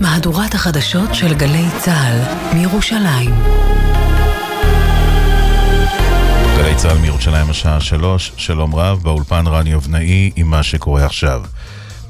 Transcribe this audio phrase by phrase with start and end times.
[0.00, 2.18] מהדורת החדשות של גלי צה"ל
[2.56, 3.34] מירושלים.
[6.56, 11.42] גלי צה"ל מירושלים השעה שלוש, שלום רב, באולפן רני אבנאי עם מה שקורה עכשיו.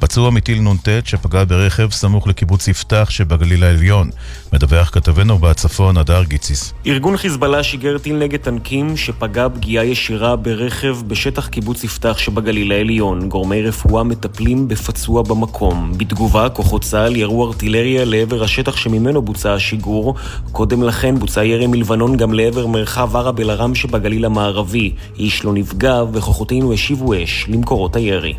[0.03, 4.11] פצוע מטיל נ"ט שפגע ברכב סמוך לקיבוץ יפתח שבגליל העליון.
[4.53, 6.75] מדווח כתבנו בצפון, הדר גיציס.
[6.87, 13.29] ארגון חיזבאללה שיגר טיל נגד טנקים שפגע פגיעה ישירה ברכב בשטח קיבוץ יפתח שבגליל העליון.
[13.29, 15.93] גורמי רפואה מטפלים בפצוע במקום.
[15.97, 20.15] בתגובה, כוחות צה"ל ירו ארטילריה לעבר השטח שממנו בוצע השיגור.
[20.53, 24.93] קודם לכן בוצע ירי מלבנון גם לעבר מרחב ערב אל-ערם שבגליל המערבי.
[25.19, 28.35] איש לא נפגע וכוחותינו השיבו אש למקורות הירי.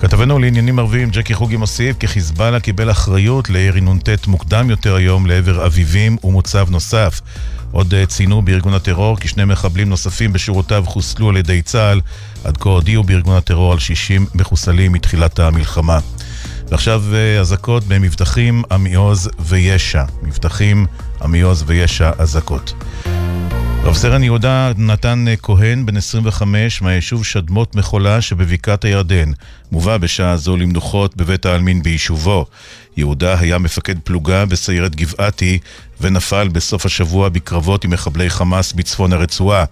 [0.00, 5.26] כתבנו לעניינים ערביים ג'קי חוגי מוסיף כי חיזבאללה קיבל אחריות לירי נ"ט מוקדם יותר היום
[5.26, 7.20] לעבר אביבים ומוצב נוסף.
[7.72, 12.00] עוד אה, ציינו בארגון הטרור כי שני מחבלים נוספים בשורותיו חוסלו על ידי צה"ל.
[12.44, 15.98] עד כה הודיעו בארגון הטרור על 60 מחוסלים מתחילת המלחמה.
[16.68, 20.04] ועכשיו אה, אזעקות במבטחים, עמיעוז וישע.
[20.22, 20.86] מבטחים,
[21.22, 22.74] עמיעוז וישע, אזעקות.
[23.86, 29.30] רב סרן יהודה נתן כהן, בן 25, מהיישוב שדמות מחולה שבבקעת הירדן,
[29.72, 32.46] מובא בשעה זו למנוחות בבית העלמין ביישובו.
[32.96, 35.58] יהודה היה מפקד פלוגה בסיירת גבעתי
[36.00, 39.64] ונפל בסוף השבוע בקרבות עם מחבלי חמאס בצפון הרצועה.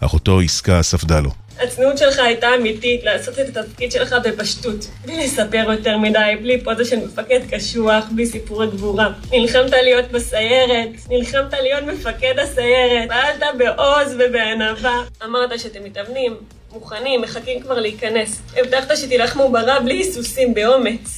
[0.00, 1.30] אחותו עסקה ספדה לו.
[1.60, 4.88] הצניעות שלך הייתה אמיתית, לעשות את התפקיד שלך בפשטות.
[5.04, 9.08] בלי לספר יותר מדי, בלי פוזה של מפקד קשוח, בלי סיפורי גבורה.
[9.32, 15.02] נלחמת להיות בסיירת, נלחמת להיות מפקד הסיירת, פעלת בעוז ובענווה.
[15.24, 16.36] אמרת שאתם מתאמנים,
[16.72, 18.40] מוכנים, מחכים כבר להיכנס.
[18.56, 21.17] הבטחת שתילחמו ברע בלי היסוסים, באומץ.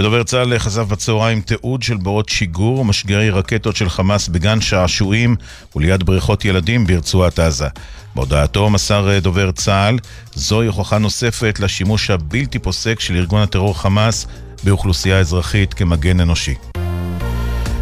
[0.00, 5.36] ודובר צה"ל חשף בצהריים תיעוד של בורות שיגור ומשגרי רקטות של חמאס בגן שעשועים
[5.76, 7.68] וליד בריכות ילדים ברצועת עזה.
[8.14, 9.98] בהודעתו מסר דובר צה"ל,
[10.34, 14.26] זוהי הוכחה נוספת לשימוש הבלתי פוסק של ארגון הטרור חמאס
[14.64, 16.54] באוכלוסייה אזרחית כמגן אנושי.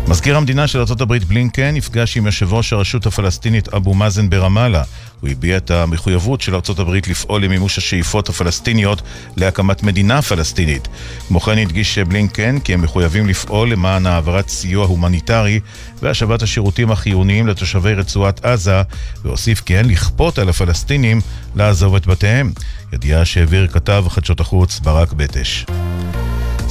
[0.08, 4.82] מזכיר המדינה של ארה"ב בלינקן נפגש עם יושב ראש הרשות הפלסטינית אבו מאזן ברמאללה.
[5.20, 9.02] הוא הביע את המחויבות של ארה"ב לפעול למימוש השאיפות הפלסטיניות
[9.36, 10.88] להקמת מדינה פלסטינית.
[11.28, 15.60] כמו כן הדגיש בלינקן כי הם מחויבים לפעול למען העברת סיוע הומניטרי
[16.02, 18.82] והשבת השירותים החיוניים לתושבי רצועת עזה,
[19.22, 21.20] והוסיף כי אין לכפות על הפלסטינים
[21.56, 22.52] לעזוב את בתיהם.
[22.92, 25.64] ידיעה שהעביר כתב חדשות החוץ ברק בטש.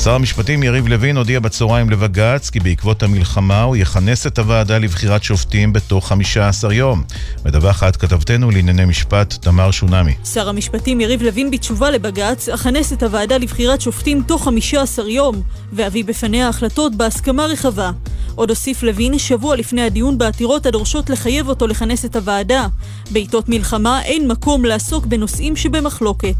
[0.04, 5.24] שר המשפטים יריב לוין הודיע בצהריים לבג"ץ כי בעקבות המלחמה הוא יכנס את הוועדה לבחירת
[5.24, 7.04] שופטים בתוך 15 יום.
[7.46, 10.14] מדווחת כתבתנו לענייני משפט תמר שונמי.
[10.26, 15.42] שר המשפטים יריב לוין בתשובה לבג"ץ אכנס את הוועדה לבחירת שופטים תוך 15 יום
[15.74, 17.92] ואביא בפניה החלטות בהסכמה רחבה.
[18.36, 22.68] עוד הוסיף לוין שבוע לפני הדיון בעתירות הדורשות לחייב אותו לכנס את הוועדה.
[23.12, 26.36] בעיתות מלחמה אין מקום לעסוק בנושאים שבמחלוקת.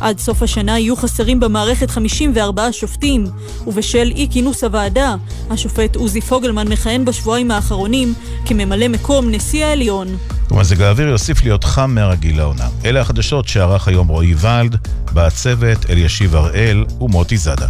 [0.00, 3.26] עד סוף השנה יהיו חסרים במערכת 54 שופטים,
[3.66, 5.14] ובשל אי כינוס הוועדה,
[5.50, 8.14] השופט עוזי פוגלמן מכהן בשבועיים האחרונים
[8.46, 10.16] כממלא מקום נשיא העליון.
[10.50, 12.68] ומזג האוויר יוסיף להיות חם מהרגיל לעונה.
[12.84, 14.76] אלה החדשות שערך היום רועי ולד,
[15.12, 17.66] בצוות אלישיב הראל ומוטי זאדה.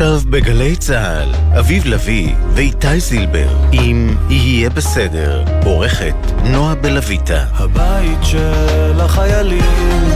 [0.00, 7.44] עכשיו בגלי צה"ל, אביב לביא ואיתי זילבר עם "יהיה בסדר", עורכת נועה בלויטה.
[7.54, 10.08] הבית של החיילים,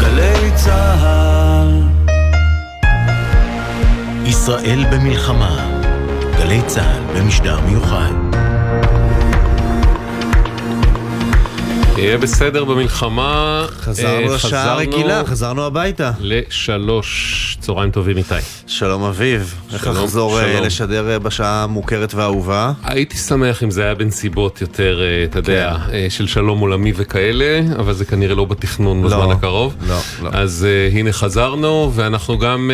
[0.00, 1.82] גלי צה"ל.
[4.26, 5.70] ישראל במלחמה,
[6.38, 8.12] גלי צה"ל במשדר מיוחד.
[11.96, 13.66] יהיה בסדר במלחמה.
[13.70, 16.10] חזרנו אה, לשעה הרגילה, חזרנו הביתה.
[16.20, 18.34] לשלוש צהריים טובים איתי.
[18.66, 20.60] שלום אביב, איך לחזור אה.
[20.60, 22.72] לשדר אה, בשעה המוכרת והאהובה?
[22.84, 26.10] הייתי שמח אם זה היה בנסיבות יותר, אתה יודע, כן.
[26.10, 29.74] של שלום עולמי וכאלה, אבל זה כנראה לא בתכנון לא, בזמן הקרוב.
[29.88, 30.30] לא, לא.
[30.32, 32.70] אז הנה חזרנו, ואנחנו גם,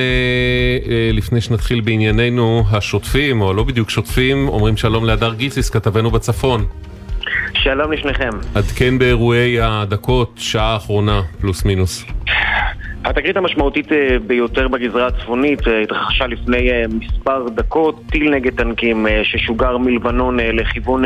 [1.13, 6.67] לפני שנתחיל בענייננו, השוטפים, או לא בדיוק שוטפים, אומרים שלום להדר גיציס, כתבנו בצפון.
[7.63, 8.31] שלום לשניכם.
[8.55, 12.05] עדכן באירועי הדקות, שעה האחרונה, פלוס מינוס.
[13.05, 19.07] התקרית המשמעותית אה, ביותר בגזרה הצפונית אה, התרחשה לפני אה, מספר דקות, טיל נגד טנקים
[19.23, 21.03] ששוגר מלבנון לכיוון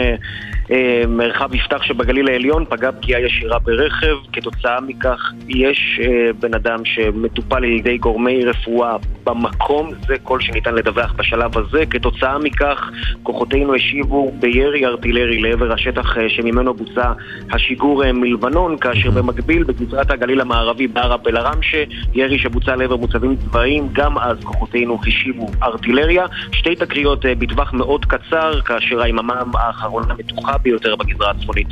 [1.08, 7.56] מרחב יפתח שבגליל העליון, פגע פגיעה ישירה ברכב, כתוצאה מכך יש אה, בן אדם שמטופל
[7.56, 12.90] על ידי גורמי רפואה במקום, זה כל שניתן לדווח בשלב הזה, כתוצאה מכך
[13.22, 17.12] כוחותינו השיבו בירי ארטילרי לעבר השטח אה, שממנו בוצע
[17.50, 21.84] השיגור אה, מלבנון, כאשר במקביל בגזרת הגליל המערבי בערב אל-עראמשה
[22.14, 26.26] ירי שבוצע לעבר מוצבים צבאיים, גם אז כוחותינו השיבו ארטילריה.
[26.52, 31.68] שתי תקריות בטווח מאוד קצר, כאשר היממה האחרונה מתוחה ביותר בגזרה הצפונית.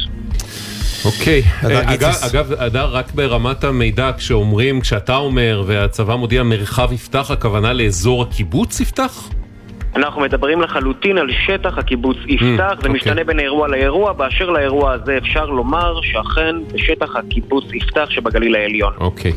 [1.05, 2.15] אוקיי, אה, אגב.
[2.31, 8.81] אגב, אדר, רק ברמת המידע, כשאומרים, כשאתה אומר והצבא מודיע מרחב יפתח, הכוונה לאזור הקיבוץ
[8.81, 9.29] יפתח?
[9.97, 12.91] אנחנו מדברים לחלוטין על שטח הקיבוץ יפתח, זה אוקיי.
[12.91, 18.93] משתנה בין אירוע לאירוע, באשר לאירוע הזה אפשר לומר שאכן בשטח הקיבוץ יפתח שבגליל העליון.
[19.01, 19.33] אוקיי.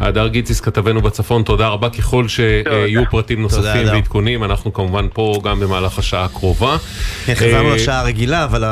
[0.00, 1.90] הדר גיציס, כתבנו בצפון, תודה רבה.
[1.90, 3.86] ככל שיהיו פרטים נוספים.
[3.86, 6.76] ועדכונים, אנחנו כמובן פה גם במהלך השעה הקרובה.
[7.26, 8.64] כן, חזרנו אה, לשעה הרגילה, אבל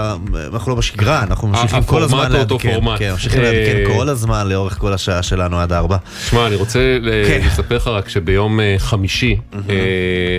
[0.53, 2.73] אנחנו לא בשגרה, אנחנו ממשיכים כל הזמן הפורמט הוא אותו לעדכן.
[2.73, 2.99] פורמט.
[2.99, 5.97] כן, ממשיכים אה, לעדכן כל הזמן לאורך כל השעה שלנו עד ארבע.
[6.29, 7.41] שמע, אני רוצה כן.
[7.47, 9.37] לספר לך רק שביום אה, חמישי,
[9.69, 9.75] אה,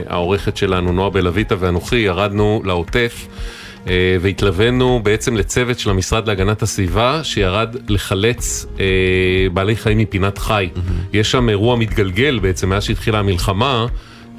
[0.08, 3.28] העורכת שלנו, נועה בלויטה ואנוכי, ירדנו לעוטף.
[3.90, 8.86] אה, והתלווינו בעצם לצוות של המשרד להגנת הסביבה שירד לחלץ אה,
[9.54, 10.70] בעלי חיים מפינת חי.
[11.14, 13.86] יש שם אירוע מתגלגל בעצם מאז שהתחילה המלחמה.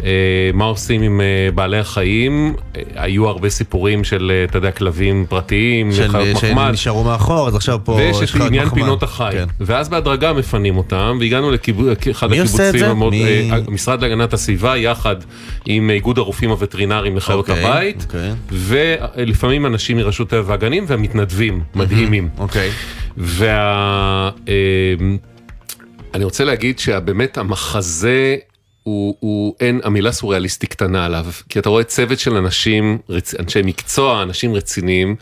[0.05, 0.11] אה,
[0.55, 2.55] מה עושים עם אה, בעלי החיים?
[2.77, 6.69] אה, היו הרבה סיפורים של, אתה יודע, כלבים פרטיים, של- חיות מחמד.
[6.71, 8.79] שנשארו מאחור, אז עכשיו פה ויש יש את לך עניין מחמד.
[8.83, 9.47] פינות החי, כן.
[9.61, 11.63] ואז בהדרגה מפנים אותם, והגענו לאחד
[12.33, 12.91] את הקיבוצים, זה?
[12.91, 15.17] המאוד- מי- המשרד להגנת הסביבה, יחד
[15.67, 18.31] עם איגוד הרופאים הווטרינריים לחיות אוקיי, הבית, אוקיי.
[18.53, 22.29] ולפעמים אנשים מרשות טבע והגנים, והמתנדבים, מדהימים.
[22.39, 22.71] אוקיי.
[23.17, 24.31] וה...
[26.15, 28.37] אני רוצה להגיד שבאמת המחזה
[28.89, 33.61] הוא, הוא אין, המילה סוריאליסטי קטנה עליו, כי אתה רואה צוות של אנשים, רצ, אנשי
[33.65, 35.17] מקצוע, אנשים רציניים,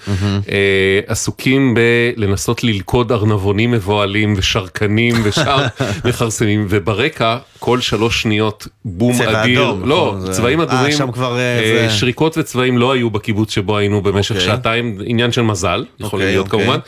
[0.49, 1.75] אה, עסוקים
[2.17, 5.67] בלנסות ללכוד ארנבונים מבוהלים ושרקנים ושאר
[6.05, 10.93] מכרסמים, וברקע כל שלוש שניות בום צבע אדיר, אדום, לא, נכון, זה- צבעים אה, אדומים,
[10.93, 14.47] שם כבר, אה, אה, זה- שריקות וצבעים לא היו בקיבוץ שבו היינו במשך אוקיי.
[14.47, 16.61] שעתיים, עניין של מזל, יכול אוקיי, להיות אוקיי.
[16.65, 16.79] כמובן.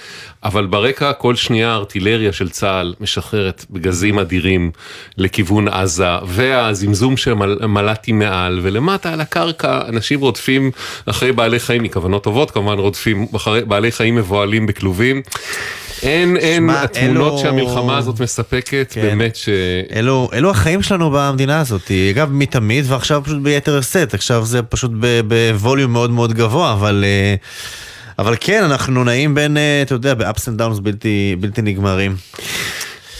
[0.44, 4.70] אבל ברקע כל שנייה הארטילריה של צה"ל משחררת בגזים אדירים
[5.16, 6.08] לכיוון עזה,
[6.68, 10.70] והזמזום שמל"טי מעל, ולמטה על הקרקע אנשים רודפים
[11.06, 15.22] אחרי בעלי חיים, מכוונות טובות כמובן, רודפים אחרי בעלי חיים מבוהלים בכלובים.
[16.02, 19.02] אין, אין, התמונות אלו- שהמלחמה הזאת מספקת, כן.
[19.02, 19.48] באמת ש...
[19.94, 24.90] אלו, אלו החיים שלנו במדינה הזאת, אגב מתמיד ועכשיו פשוט ביתר שאת, עכשיו זה פשוט
[25.28, 27.34] בווליום מאוד מאוד גבוה, אבל, אה,
[28.18, 32.16] אבל כן, אנחנו נעים בין, אה, אתה יודע, ב-ups and downs בלתי, בלתי נגמרים.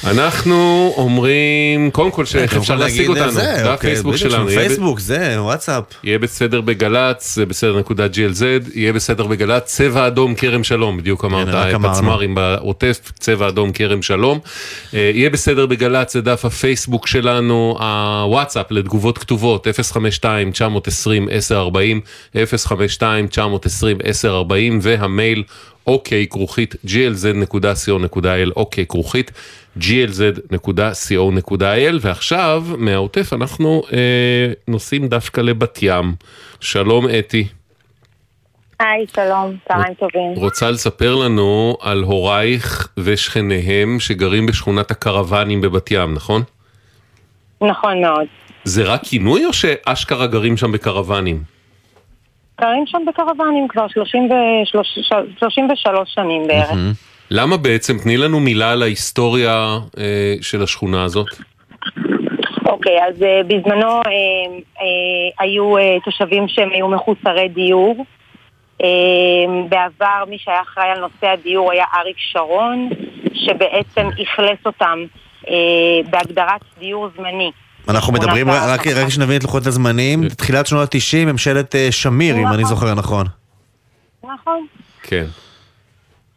[0.05, 5.37] אנחנו אומרים, קודם כל שאיך אפשר להשיג להגיד, אותנו, זה, אוקיי, הפייסבוק שלנו, פייסבוק, זה,
[5.39, 5.85] וואטסאפ.
[6.05, 11.25] יהיה בסדר בגל"צ, זה בסדר נקודה GLZ, יהיה בסדר בגל"צ, צבע אדום כרם שלום, בדיוק
[11.25, 11.73] אמרת.
[11.83, 14.39] פצמ"רים בעוטף, צבע אדום כרם שלום.
[14.95, 19.71] אה, יהיה בסדר בגל"צ, זה דף הפייסבוק שלנו, הוואטסאפ לתגובות כתובות, 052-920-1040,
[22.35, 22.45] 052-920-1040,
[24.81, 25.43] והמייל
[25.89, 29.31] אוקיי כרוכית glz.co.il, אוקיי כרוכית
[29.79, 31.65] glz.co.il,
[32.01, 36.15] ועכשיו מהעוטף אנחנו אה, נוסעים דווקא לבת ים.
[36.61, 37.49] שלום אתי.
[38.81, 40.33] היי, שלום, צהריים טובים.
[40.37, 46.43] רוצה לספר לנו על הורייך ושכניהם שגרים בשכונת הקרוונים בבת ים, נכון?
[47.61, 48.27] נכון מאוד.
[48.65, 51.43] זה רק כינוי או שאשכרה גרים שם בקרוונים?
[52.61, 54.99] גרים שם בקרוונים כבר 33
[55.39, 56.99] 33 שנים בערך.
[57.31, 57.99] למה בעצם?
[57.99, 61.27] תני לנו מילה על ההיסטוריה אה, של השכונה הזאת.
[62.67, 64.01] אוקיי, אז אה, בזמנו אה,
[64.81, 68.05] אה, היו אה, תושבים שהם היו מחוסרי דיור.
[68.83, 68.89] אה,
[69.69, 72.89] בעבר מי שהיה אחראי על נושא הדיור היה אריק שרון,
[73.35, 74.99] שבעצם אכלס אותם
[75.49, 75.55] אה,
[76.11, 77.51] בהגדרת דיור זמני.
[77.89, 82.63] אנחנו מדברים, רק רק שנבין את לוחות הזמנים, תחילת שנות ה-90, ממשלת שמיר, אם אני
[82.63, 82.65] נכון.
[82.65, 83.27] זוכר נכון.
[84.25, 84.67] נכון.
[85.03, 85.25] כן.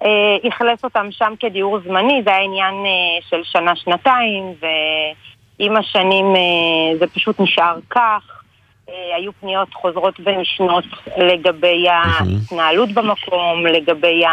[0.04, 6.98] אה, אכלס אותם שם כדיור זמני, זה היה עניין אה, של שנה-שנתיים, ועם השנים אה,
[7.00, 8.42] זה פשוט נשאר כך.
[8.90, 10.84] אה, היו פניות חוזרות ונשנות
[11.18, 14.24] לגבי ההתנהלות במקום, לגבי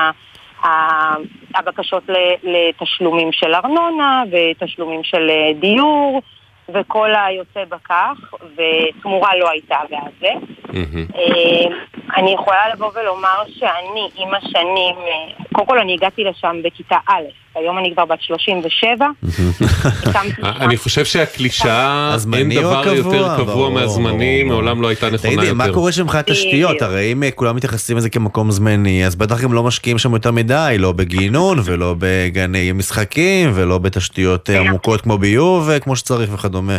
[1.54, 2.02] הבקשות
[2.42, 6.22] לתשלומים של ארנונה ותשלומים של אה, דיור
[6.68, 10.30] וכל היוצא בכך, ותמורה לא הייתה בעד זה.
[11.14, 11.76] אה,
[12.16, 17.22] אני יכולה לבוא ולומר שאני עם השנים, אה, קודם כל אני הגעתי לשם בכיתה א',
[17.54, 19.06] היום אני כבר בת 37.
[20.06, 22.82] הקמתי שם- אני חושב שהקלישאה, אין דבר?
[22.94, 25.74] יותר קבוע מהזמני, מעולם לא הייתה נכונה תגידי, מה יותר.
[25.74, 26.82] קורה שם מבחינת תשתיות?
[26.82, 30.32] הרי אם אה, כולם מתייחסים לזה כמקום זמני, אז בטח גם לא משקיעים שם יותר
[30.32, 36.30] מדי, לא בגינון ולא בגני משחקים ולא בתשתיות אה, עמוקות כמו ביוב אה, כמו שצריך
[36.34, 36.78] וכדומה.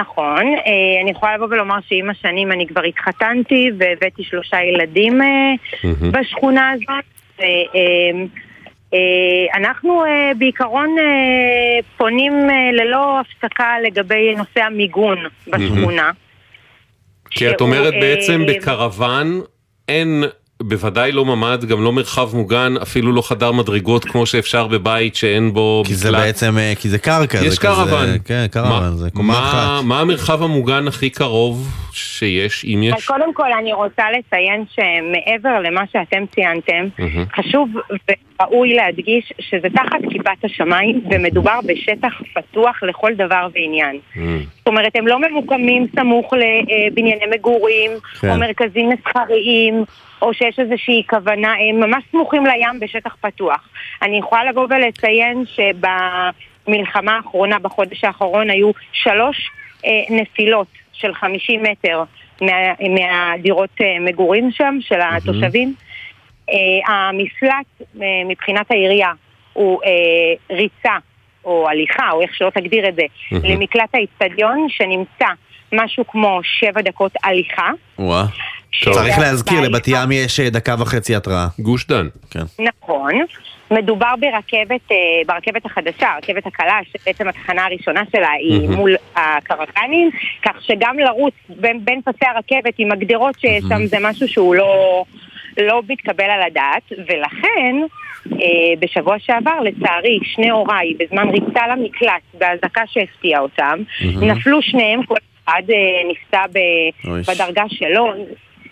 [0.00, 5.52] נכון, אה, אני יכולה לבוא ולומר שעם השנים אני כבר התחתנתי והבאתי שלושה ילדים אה.
[6.10, 7.17] בשכונה הזאת.
[7.38, 7.42] ו,
[8.94, 8.98] אה,
[9.54, 10.02] אנחנו
[10.38, 10.96] בעיקרון
[11.96, 12.32] פונים
[12.72, 16.10] ללא הפסקה לגבי נושא המיגון בשכונה.
[17.30, 19.40] כי את אומרת בעצם בקרוון
[19.88, 20.24] אין
[20.62, 25.52] בוודאי לא ממ"ד, גם לא מרחב מוגן, אפילו לא חדר מדרגות כמו שאפשר בבית שאין
[25.52, 27.38] בו כי זה בעצם, כי זה קרקע.
[27.44, 28.06] יש קרוון.
[28.24, 29.84] כן, קרוון, זה קומה אחת.
[29.84, 32.94] מה המרחב המוגן הכי קרוב שיש, אם יש?
[32.94, 37.02] אז קודם כל אני רוצה לציין שמעבר למה שאתם ציינתם,
[37.36, 37.68] חשוב
[38.40, 43.98] וראוי להדגיש שזה תחת כיפת השמיים ומדובר בשטח פתוח לכל דבר ועניין.
[44.58, 47.90] זאת אומרת, הם לא ממוקמים סמוך לבנייני מגורים,
[48.28, 49.84] או מרכזים מסחריים.
[50.22, 53.68] או שיש איזושהי כוונה, הם ממש סמוכים לים בשטח פתוח.
[54.02, 59.50] אני יכולה לבוא ולציין שבמלחמה האחרונה, בחודש האחרון, היו שלוש
[59.84, 62.04] אה, נפילות של 50 מטר
[62.40, 65.74] מה, מהדירות אה, מגורים שם, של התושבים.
[66.50, 67.66] אה, המפלט
[68.02, 69.12] אה, מבחינת העירייה
[69.52, 70.96] הוא אה, ריצה
[71.44, 73.02] או הליכה, או איך שלא תגדיר את זה,
[73.44, 75.26] למקלט האיצטדיון שנמצא
[75.72, 77.70] משהו כמו שבע דקות הליכה.
[77.98, 78.24] וואה.
[78.84, 81.46] צריך להזכיר, לבת ים יש אה, דקה וחצי התראה.
[81.58, 82.08] גוש דן.
[82.30, 82.44] כן.
[82.58, 83.12] נכון.
[83.70, 90.10] מדובר ברכבת, אה, ברכבת החדשה, הרכבת הקלה, שבעצם התחנה הראשונה שלה היא מול הקרקנים,
[90.42, 95.04] כך שגם לרוץ בין, בין פסי הרכבת עם הגדרות שיש שם זה משהו שהוא לא,
[95.58, 97.76] לא מתקבל על הדעת, ולכן
[98.32, 103.78] אה, בשבוע שעבר, לצערי, שני הוריי, בזמן ריצה למקלט, באזעקה שהפתיעה אותם,
[104.20, 106.44] נפלו שניהם, כל אחד אה, נפצע
[107.28, 108.14] בדרגה שלו.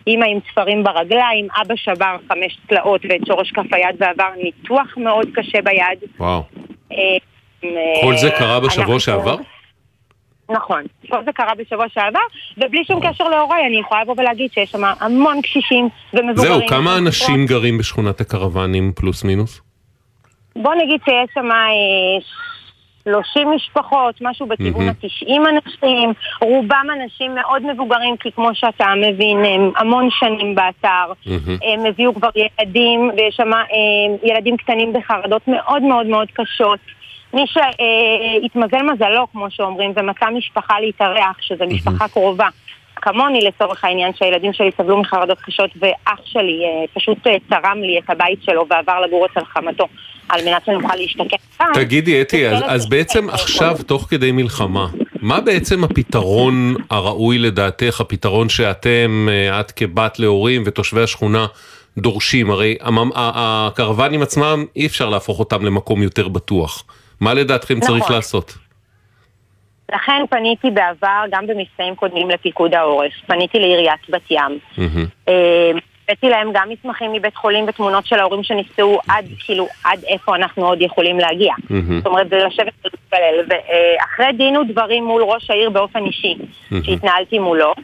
[0.06, 5.28] אימא עם צפרים ברגליים, אבא שבר חמש צלעות ואת שורש כף היד ועבר ניתוח מאוד
[5.34, 6.10] קשה ביד.
[6.18, 6.42] וואו.
[8.02, 9.36] כל זה קרה בשבוע שעבר?
[10.50, 12.20] נכון, כל זה קרה בשבוע שעבר,
[12.56, 16.52] ובלי שום קשר להוריי, אני יכולה לבוא ולהגיד שיש שם המון קשישים ומבוגרים.
[16.52, 19.60] זהו, כמה אנשים גרים בשכונת הקרוונים פלוס מינוס?
[20.56, 21.48] בוא נגיד שיש שם
[23.06, 29.70] 30 משפחות, משהו בכיוון ה-90 אנשים, רובם אנשים מאוד מבוגרים, כי כמו שאתה מבין, הם
[29.76, 31.12] המון שנים באתר,
[31.62, 33.50] הם הביאו כבר ילדים, ויש שם
[34.22, 36.78] ילדים קטנים בחרדות מאוד מאוד מאוד קשות.
[37.34, 42.48] מי שהתמזל מזלו, כמו שאומרים, ומצא משפחה להתארח, שזו משפחה קרובה.
[43.06, 47.98] כמוני לצורך העניין שהילדים שלי סבלו מחרדות קשות ואח שלי אה, פשוט אה, תרם לי
[47.98, 49.86] את הבית שלו ועבר לגור אצל חמתו
[50.28, 51.66] על מנת שנוכל להשתקם כאן.
[51.74, 54.86] תגידי אתי, אז, אז בעצם עכשיו תוך כדי מלחמה,
[55.20, 61.46] מה בעצם הפתרון הראוי לדעתך, הפתרון שאתם, אה, את כבת להורים ותושבי השכונה
[61.98, 62.50] דורשים?
[62.50, 62.76] הרי
[63.14, 66.84] הקרוונים עצמם אי אפשר להפוך אותם למקום יותר בטוח.
[67.20, 67.88] מה לדעתכם נכון.
[67.88, 68.65] צריך לעשות?
[69.92, 74.58] לכן פניתי בעבר, גם במבצעים קודמים לפיקוד העורף, פניתי לעיריית בת ים.
[76.08, 80.66] הבאתי להם גם מסמכים מבית חולים ותמונות של ההורים שנפצעו עד, כאילו, עד איפה אנחנו
[80.66, 81.54] עוד יכולים להגיע.
[81.98, 83.44] זאת אומרת, זה לשבת ולהתפלל.
[83.48, 86.34] ואחרי דין ודברים מול ראש העיר באופן אישי,
[86.82, 87.74] שהתנהלתי מולו,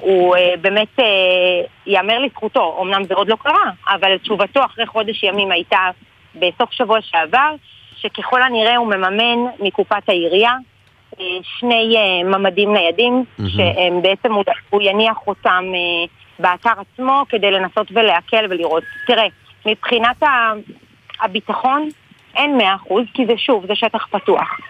[0.00, 0.98] הוא באמת,
[1.86, 5.90] ייאמר לזכותו, אמנם זה עוד לא קרה, אבל תשובתו אחרי חודש ימים הייתה
[6.34, 7.54] בסוף שבוע שעבר,
[7.96, 10.52] שככל הנראה הוא מממן מקופת העירייה
[11.42, 13.24] שני ממדים ניידים,
[13.56, 14.32] שהם בעצם,
[14.70, 15.64] הוא יניח אותם
[16.38, 18.82] באתר עצמו כדי לנסות ולהקל ולראות.
[19.06, 19.26] תראה,
[19.66, 20.22] מבחינת
[21.20, 21.88] הביטחון
[22.36, 24.60] אין מאה אחוז, כי זה שוב, זה שטח פתוח.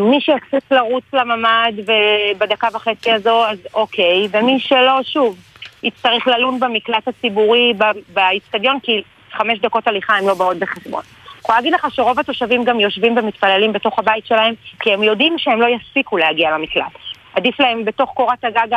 [0.00, 1.72] מי שיפסיק לרוץ לממ"ד
[2.38, 5.36] בדקה וחצי הזו, אז אוקיי, ומי שלא, שוב,
[5.82, 7.72] יצטרך ללון במקלט הציבורי
[8.12, 9.02] באיצטדיון, כי
[9.32, 11.02] חמש דקות הליכה הן לא באות בחשבון.
[11.44, 15.60] יכולה להגיד לך שרוב התושבים גם יושבים ומתפללים בתוך הבית שלהם, כי הם יודעים שהם
[15.60, 16.92] לא יספיקו להגיע למקלט.
[17.34, 18.76] עדיף להם בתוך קורת הגג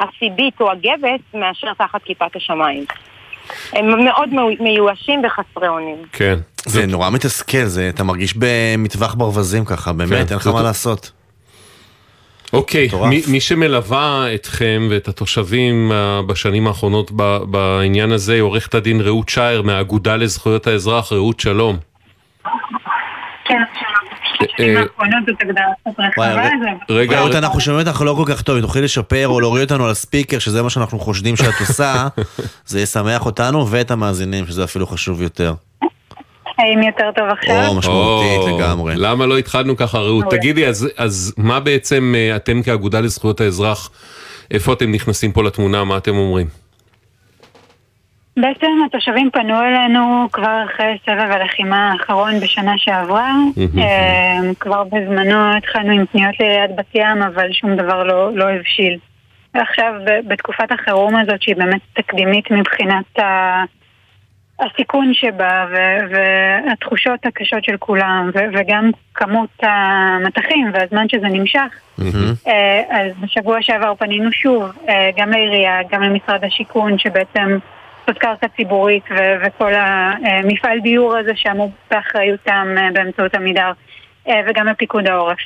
[0.00, 2.84] הסיבית או הגבס, מאשר תחת כיפת השמיים.
[3.72, 4.28] הם מאוד
[4.60, 5.96] מיואשים וחסרי אונים.
[6.12, 6.38] כן.
[6.66, 11.12] זה נורא מתסכל, זה, אתה מרגיש במטווח ברווזים ככה, באמת, כן, אין לך מה לעשות.
[12.52, 12.88] אוקיי.
[13.08, 19.00] מי, מי שמלווה אתכם ואת התושבים אה, בשנים האחרונות ב, בעניין הזה היא עורכת הדין
[19.00, 21.89] רעות שייר מהאגודה לזכויות האזרח, רעות שלום.
[26.88, 29.84] רגע, רעות, אנחנו שומעים אותך לא כל כך טוב, אם תוכלי לשפר או להוריד אותנו
[29.84, 32.08] על הספיקר, שזה מה שאנחנו חושדים שאת עושה,
[32.66, 35.54] זה ישמח אותנו ואת המאזינים, שזה אפילו חשוב יותר.
[36.58, 37.66] האם יותר טוב עכשיו?
[37.66, 38.94] או, משמעותית לגמרי.
[38.96, 40.24] למה לא התחלנו ככה, רעות?
[40.30, 43.90] תגידי, אז, אז מה בעצם אה, אתם כאגודה לזכויות האזרח,
[44.50, 46.46] איפה אתם נכנסים פה לתמונה, מה אתם אומרים?
[48.36, 53.32] בעצם התושבים פנו אלינו כבר אחרי סבב הלחימה האחרון בשנה שעברה.
[53.78, 58.98] אה, כבר בזמנו התחלנו עם פניות לעיריית בת ים, אבל שום דבר לא, לא הבשיל.
[59.54, 59.92] ועכשיו,
[60.28, 63.64] בתקופת החירום הזאת, שהיא באמת תקדימית מבחינת ה...
[64.60, 71.80] הסיכון שבה ו- והתחושות הקשות של כולם ו- וגם כמות המטחים והזמן שזה נמשך
[72.46, 77.58] אה, אז בשבוע שעבר פנינו שוב אה, גם לעירייה, גם למשרד השיכון שבעצם
[78.10, 83.72] זאת קרקע ציבורית ו- וכל המפעל דיור הזה שאמור באחריותם אה, באמצעות עמידר
[84.28, 85.38] אה, וגם לפיקוד העורף.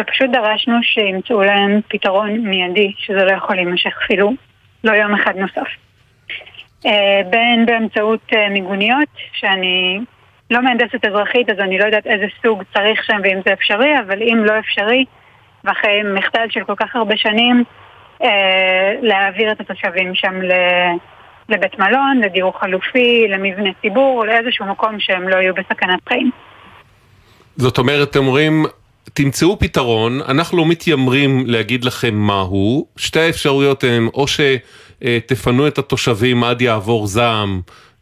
[0.00, 4.32] ופשוט דרשנו שימצאו להם פתרון מיידי שזה לא יכול להימשך אפילו
[4.84, 5.68] לא יום אחד נוסף.
[6.86, 10.00] אה, בין באמצעות מיגוניות, שאני
[10.50, 14.22] לא מהנדסת אזרחית, אז אני לא יודעת איזה סוג צריך שם ואם זה אפשרי, אבל
[14.22, 15.04] אם לא אפשרי,
[15.64, 17.64] ואחרי מחדל של כל כך הרבה שנים,
[19.02, 20.40] להעביר את התושבים שם
[21.48, 26.30] לבית מלון, לדיור חלופי, למבנה ציבור, לאיזשהו מקום שהם לא יהיו בסכנת חיים.
[27.56, 28.66] זאת אומרת, אתם אומרים,
[29.12, 36.44] תמצאו פתרון, אנחנו לא מתיימרים להגיד לכם מהו, שתי האפשרויות הן או שתפנו את התושבים
[36.44, 37.60] עד יעבור זעם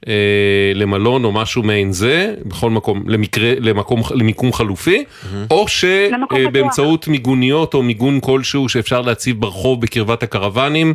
[0.09, 5.05] אה, למלון או משהו מעין זה, בכל מקום, למקרה, למקום, למיקום חלופי,
[5.51, 10.95] או שבאמצעות מיגוניות או מיגון כלשהו שאפשר להציב ברחוב בקרבת הקרוונים.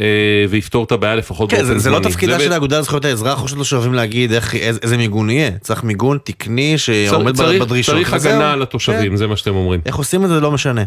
[0.00, 0.06] אה,
[0.48, 1.96] ויפתור את הבעיה לפחות כן, באופן זה, זמני.
[1.96, 5.30] זה לא תפקידה של האגודה לזכויות האזרח, או שלא אוהבים להגיד איך, איזה, איזה מיגון
[5.30, 5.50] יהיה.
[5.60, 7.94] צריך מיגון תקני שעומד צריך- בדרישות.
[7.94, 8.12] צריך.
[8.12, 9.16] הגנה על התושבים, כן.
[9.16, 9.80] זה מה שאתם אומרים.
[9.86, 10.84] איך עושים את זה לא משנה.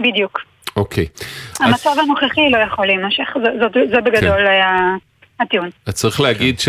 [0.00, 0.38] בדיוק.
[0.76, 1.06] אוקיי.
[1.60, 3.28] המצב הנוכחי לא יכול להימשך,
[3.90, 4.46] זה בגדול כן.
[4.46, 4.70] היה
[5.40, 5.70] הטיעון.
[5.86, 6.60] אז צריך להגיד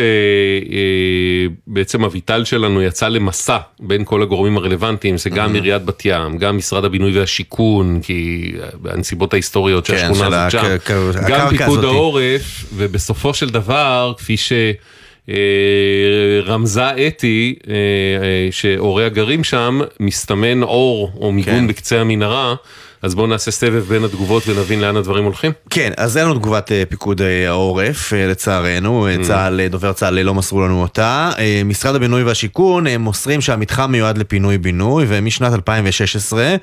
[1.68, 6.58] שבעצם אביטל שלנו יצא למסע בין כל הגורמים הרלוונטיים, זה גם עיריית בת ים, גם
[6.58, 8.52] משרד הבינוי והשיכון, כי
[8.86, 11.84] הנסיבות ההיסטוריות של כן, השכונה של הזאת שם, גם פיקוד.
[11.84, 14.52] העורף, ובסופו של דבר, כפי ש...
[15.30, 15.36] אה,
[16.46, 21.68] רמזה אתי, אה, אה, שהוריה גרים שם, מסתמן אור או מיגון כן.
[21.68, 22.56] בקצה המנהרה,
[23.06, 25.52] אז בואו נעשה סבב בין התגובות ונבין לאן הדברים הולכים.
[25.70, 30.22] כן, אז אין לנו תגובת אה, פיקוד אה, העורף, אה, לצערנו, אה, צה"ל, דובר צה"ל
[30.22, 31.32] לא מסרו לנו אותה.
[31.66, 36.56] משרד הבינוי והשיכון מוסרים שהמתחם מיועד לפינוי-בינוי, ומשנת 2016,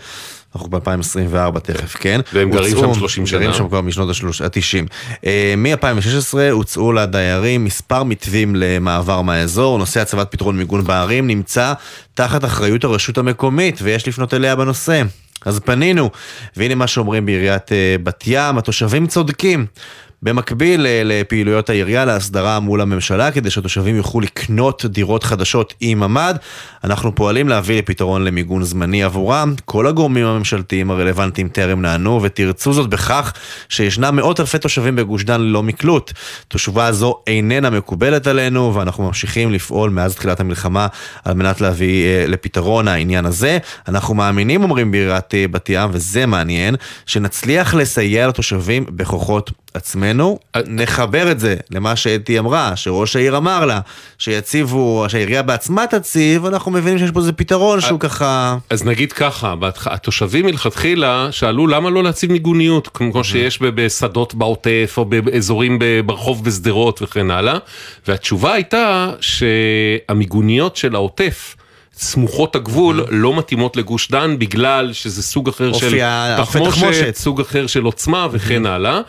[0.54, 2.20] אנחנו ב-2024 תכף, כן?
[2.32, 3.40] והם גרים שם 30 שנה.
[3.40, 5.26] גרים שם כבר משנות ה-90.
[5.56, 11.72] מ-2016 הוצאו לדיירים מספר מתווים למעבר מהאזור, נושא הצבת פתרון מיגון בערים נמצא
[12.14, 15.02] תחת אחריות הרשות המקומית, ויש לפנות אליה בנושא.
[15.44, 16.10] אז פנינו,
[16.56, 19.66] והנה מה שאומרים בעיריית אה, בת ים, התושבים צודקים.
[20.22, 26.34] במקביל אה, לפעילויות העירייה להסדרה מול הממשלה, כדי שהתושבים יוכלו לקנות דירות חדשות עם ממ"ד,
[26.84, 29.54] אנחנו פועלים להביא לפתרון למיגון זמני עבורם.
[29.64, 33.32] כל הגורמים הממשלתיים הרלוונטיים טרם נענו, ותרצו זאת בכך
[33.68, 36.12] שישנם מאות אלפי תושבים בגוש דן ללא מקלוט.
[36.48, 40.86] תשובה זו איננה מקובלת עלינו, ואנחנו ממשיכים לפעול מאז תחילת המלחמה
[41.24, 43.58] על מנת להביא אה, לפתרון העניין הזה.
[43.88, 46.74] אנחנו מאמינים, אומרים בעיריית אה, בת ים, וזה מעניין,
[47.06, 50.38] שנצליח לסייע לתושבים בכוחות עצמנו.
[50.66, 53.80] נחבר את זה למה שאתי אמרה, שראש העיר אמר לה,
[54.18, 58.56] שיציבו, שהעירייה בעצמה תציב, אנחנו מבינים שיש פה איזה פתרון שהוא ככה...
[58.70, 59.54] אז נגיד ככה,
[59.86, 67.02] התושבים מלכתחילה שאלו למה לא להציב מיגוניות, כמו שיש בשדות בעוטף או באזורים ברחוב בשדרות
[67.02, 67.58] וכן הלאה,
[68.08, 71.56] והתשובה הייתה שהמיגוניות של העוטף
[71.94, 76.00] סמוכות הגבול לא מתאימות לגוש דן בגלל שזה סוג אחר של
[76.36, 77.14] תחמושת.
[77.16, 79.00] סוג אחר של עוצמה וכן הלאה.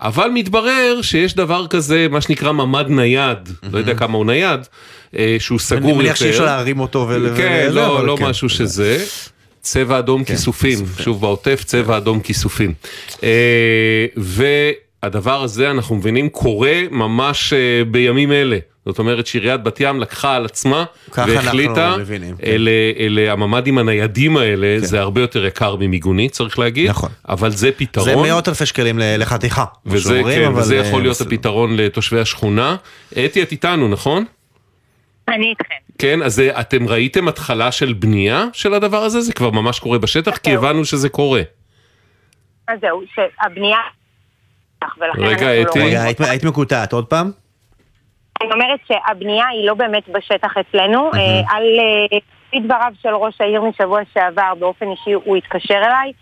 [0.00, 4.60] אבל מתברר שיש דבר כזה, מה שנקרא ממ"ד נייד, לא יודע כמה הוא נייד,
[5.16, 5.90] אה, שהוא סגור יותר.
[5.92, 7.32] אני מניח שאי אפשר להרים אותו ול...
[7.36, 8.24] כן, וזה, לא, אבל לא כן.
[8.24, 9.04] משהו שזה.
[9.60, 12.74] צבע אדום כיסופים, שוב בעוטף צבע אדום כיסופים.
[13.22, 18.58] אה, והדבר הזה אנחנו מבינים קורה ממש אה, בימים אלה.
[18.88, 20.84] זאת אומרת שעיריית בת ים לקחה על עצמה
[21.16, 22.22] והחליטה, כן.
[22.44, 27.10] אלה, אלה הממ"דים הניידים האלה, זה הרבה יותר יקר ממיגונית צריך להגיד, נכון.
[27.28, 28.08] אבל זה פתרון.
[28.08, 29.64] זה מאות אלפי שקלים לחתיכה.
[29.86, 31.28] וזה, שאומרים, כן, אבל, וזה אה, יכול להיות בסדר.
[31.34, 32.76] הפתרון לתושבי השכונה.
[33.12, 34.24] אתי, את איתנו, נכון?
[35.28, 35.74] אני איתכם.
[35.98, 39.20] כן, אז אה, אתם ראיתם התחלה של בנייה של הדבר הזה?
[39.20, 40.36] זה כבר ממש קורה בשטח?
[40.36, 41.42] כי הבנו שזה קורה.
[42.68, 43.78] אז זהו, שהבנייה...
[45.18, 45.80] רגע, לא אתי.
[45.80, 47.30] רגע, היית מקוטעת עוד פעם?
[48.40, 51.10] אני אומרת שהבנייה היא לא באמת בשטח אצלנו.
[51.14, 56.12] אה, על אה, לפי דבריו של ראש העיר משבוע שעבר, באופן אישי הוא התקשר אליי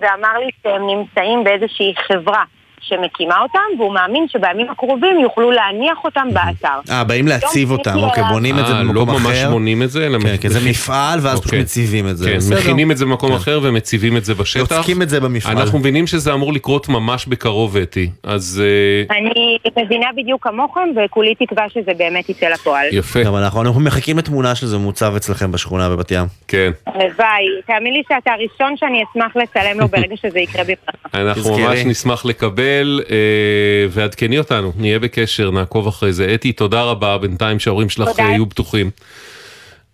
[0.00, 2.44] ואמר לי שהם נמצאים באיזושהי חברה
[2.84, 6.90] שמקימה אותם, והוא מאמין שבימים הקרובים יוכלו להניח אותם באתר.
[6.90, 8.24] אה, באים להציב אותם, אוקיי.
[8.32, 9.28] בונים את זה אה, במקום לא אחר.
[9.28, 11.60] ממש בונים את זה, אלא כן, כי זה מפעל, ואז פשוט אוקיי.
[11.60, 12.30] מציבים את זה.
[12.30, 12.56] כן.
[12.56, 14.60] מכינים את זה במקום אחר ומציבים את זה בשטח.
[14.60, 15.58] יוצקים את זה במפעל.
[15.58, 18.10] אנחנו מבינים שזה אמור לקרות ממש בקרוב, אתי.
[18.22, 22.86] אז אה, אני מבינה בדיוק כמוכם, וכולי תקווה שזה באמת יצא לפועל.
[22.92, 26.26] יפה, גם אנחנו אנחנו מחכים לתמונה של זה מוצב אצלכם בשכונה בבת ים.
[26.48, 26.70] כן.
[26.86, 27.46] הלוואי.
[27.66, 31.20] תאמין לי שאתה הראשון שאני אשמח לצלם לו ברגע שזה יקרה בברכה.
[31.22, 31.58] אנחנו.
[31.58, 32.73] ממש נשמח לקבל.
[32.74, 36.34] ישראל, אה, ועדכני אותנו, נהיה בקשר, נעקוב אחרי זה.
[36.34, 38.22] אתי, תודה רבה, בינתיים שההורים שלך תודה.
[38.22, 38.90] אה, יהיו בטוחים.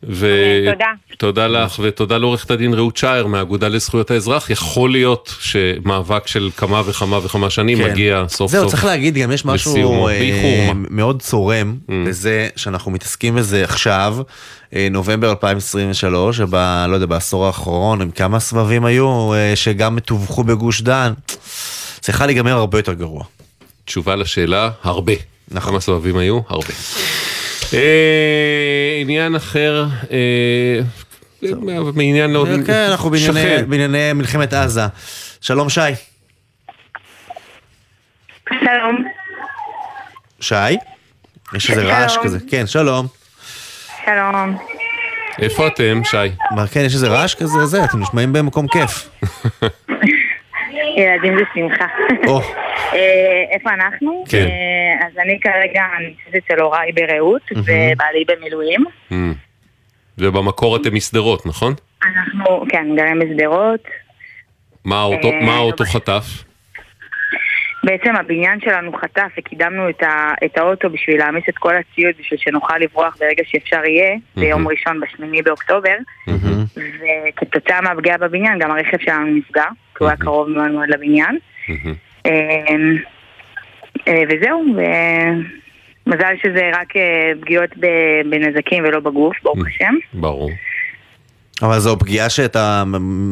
[0.09, 0.27] ו...
[0.73, 0.87] תודה.
[1.19, 4.51] תודה לך ותודה לעורכת הדין רעות שער מהאגודה לזכויות האזרח.
[4.51, 7.91] יכול להיות שמאבק של כמה וכמה וכמה שנים כן.
[7.91, 8.51] מגיע סוף סוף.
[8.51, 10.73] זהו, צריך להגיד, גם יש משהו אה.
[10.75, 14.17] מאוד צורם בזה שאנחנו מתעסקים בזה עכשיו,
[14.75, 16.55] אה, נובמבר 2023, שב...
[16.89, 21.13] לא יודע, בעשור האחרון, עם כמה סבבים היו, אה, שגם תווכו בגוש דן.
[22.01, 23.25] צריכה להיגמר הרבה יותר גרוע.
[23.85, 25.13] תשובה לשאלה, הרבה.
[25.51, 25.71] נכון.
[25.73, 26.41] כמה סבבים היו?
[26.49, 26.67] הרבה.
[27.75, 30.81] אה, עניין אחר, אה,
[31.95, 32.47] מעניין לא...
[32.67, 34.81] כן, אנחנו בענייני- מלחמת עזה.
[35.41, 35.81] שלום שי.
[38.49, 39.05] שלום.
[40.41, 40.55] שי?
[41.55, 42.17] יש איזה רעש.
[42.23, 42.39] כזה.
[42.51, 43.07] כן, שלום.
[44.05, 44.57] שלום.
[45.39, 46.17] איפה אתם, שי?
[46.51, 49.09] מה, כן, יש איזה רעש כזה, זה, אתם נשמעים במקום כיף.
[50.97, 51.87] ילדים זה שמחה.
[52.95, 54.25] אה, איפה אנחנו?
[54.31, 54.39] כן.
[54.47, 58.85] אה, אז אני כרגע נמצאת אצל הוריי ברעות, ובעלי במילואים.
[60.19, 61.73] ובמקור אתם משדרות, נכון?
[62.03, 63.81] אנחנו, כן, גרים בשדרות.
[64.85, 66.25] מה האוטו- אה, מה האוטו חטף?
[67.85, 72.41] בעצם הבניין שלנו חטף וקידמנו את, ה, את האוטו בשביל להעמיס את כל הציוד בשביל
[72.43, 75.95] שנוכל לברוח ברגע שאפשר יהיה, ביום ראשון בשמיני באוקטובר.
[77.29, 79.65] וכתוצאה מהפגיעה בבניין גם הרכב שלנו נפגע,
[80.01, 81.39] כי הוא היה קרוב מאוד מאוד לבניין.
[82.27, 82.31] אה,
[84.09, 84.65] אה, וזהו,
[86.07, 89.95] ומזל שזה רק אה, פגיעות ב- בנזקים ולא בגוף, ברוך השם.
[90.13, 90.51] ברור.
[91.63, 92.83] אבל זו פגיעה שאתה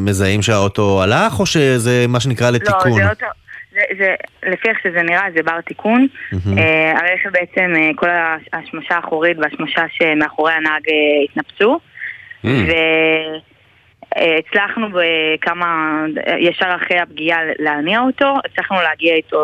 [0.05, 2.93] מזהים שהאוטו הלך, או שזה מה שנקרא לא, לתיקון?
[2.93, 3.27] זה אוטו,
[3.73, 6.07] זה, זה, לפי איך שזה נראה, זה בר תיקון.
[6.33, 6.59] מהמם.
[6.59, 8.09] אה, הרכב בעצם, אה, כל
[8.53, 11.79] השמשה האחורית והשמשה שמאחורי הנהג אה, התנפצו.
[12.45, 12.49] Mm.
[14.23, 16.05] והצלחנו בכמה,
[16.39, 19.39] ישר אחרי הפגיעה להניע אותו, הצלחנו להגיע איתו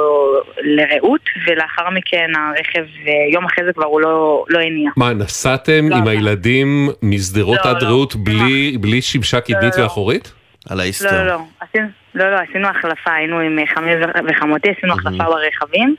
[0.63, 4.91] לרעות, ולאחר מכן הרכב, אה, יום אחרי זה כבר הוא לא, לא הניע.
[4.97, 6.11] מה, נסעתם לא, עם לא.
[6.11, 7.89] הילדים משדרות לא, עד לא.
[7.89, 9.83] רעות בלי- בלי שמשה קדמית לא, לא.
[9.83, 10.33] ואחורית?
[10.71, 13.91] על לא, לא, לא, עשינו, לא, לא, עשינו החלפה, היינו עם אה, חמי
[14.29, 15.95] וחמותי, עשינו החלפה ברכבים.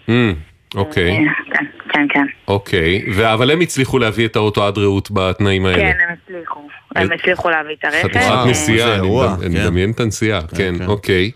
[0.76, 1.18] אוקיי, אה,
[1.54, 2.26] כן, כן, כן.
[2.48, 3.06] אוקיי.
[3.14, 5.78] ו- אבל הם הצליחו להביא את האוטו עד רעות בתנאים האלה.
[5.78, 6.68] כן, הם הצליחו.
[6.96, 8.08] הם הצליחו להביא את הרכב.
[8.08, 9.62] חתיכת נסיעה, זה אני כן.
[9.64, 11.32] מדמיין את הנסיעה, כן, אוקיי.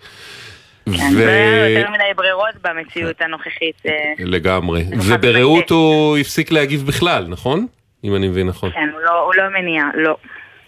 [0.85, 3.81] כן, ו- היה לו יותר מדי ברירות במציאות הנוכחית.
[3.85, 4.83] אה, לגמרי.
[4.97, 7.67] וברעות הוא הפסיק להגיב בכלל, נכון?
[8.03, 8.71] אם אני מבין נכון.
[8.71, 10.15] כן, הוא לא- הוא לא מניע, לא.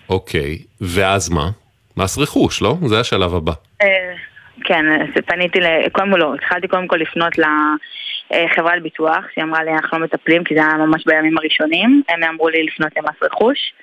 [0.10, 1.50] אוקיי, ואז מה?
[1.98, 2.76] מס רכוש, לא?
[2.86, 3.52] זה השלב הבא.
[3.82, 3.88] אה,
[4.64, 4.86] כן,
[5.26, 7.38] פניתי, ל- קודם כל לא, התחלתי קודם כל לפנות
[8.32, 12.24] לחברת ביטוח, שהיא אמרה לי אנחנו לא מטפלים, כי זה היה ממש בימים הראשונים, הם
[12.24, 13.74] אמרו לי לפנות למס רכוש.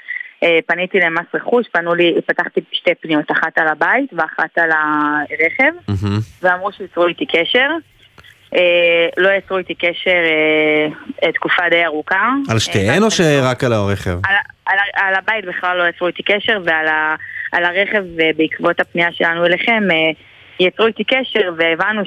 [0.42, 5.92] אה, פניתי למס רכוש, פנו לי, פתחתי שתי פניות, אחת על הבית ואחת על הרכב,
[6.42, 7.68] ואמרו שיצרו איתי קשר.
[8.54, 10.20] אה, לא יצרו איתי קשר
[11.22, 12.28] אה, תקופה די ארוכה.
[12.50, 14.18] על שתיהן או שרק על הרכב?
[14.66, 17.14] על, על, הבית בכלל לא יצרו איתי קשר, ועל ה,
[17.52, 19.96] על הרכב אה, בעקבות הפנייה שלנו אליכם אה,
[20.60, 22.02] יצרו איתי קשר, והבנו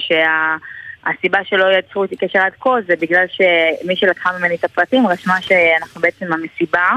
[1.06, 5.42] שהסיבה שלא יצרו איתי קשר עד כה זה בגלל שמי שלקחה ממני את הפרטים רשמה
[5.42, 6.88] שאנחנו בעצם המסיבה,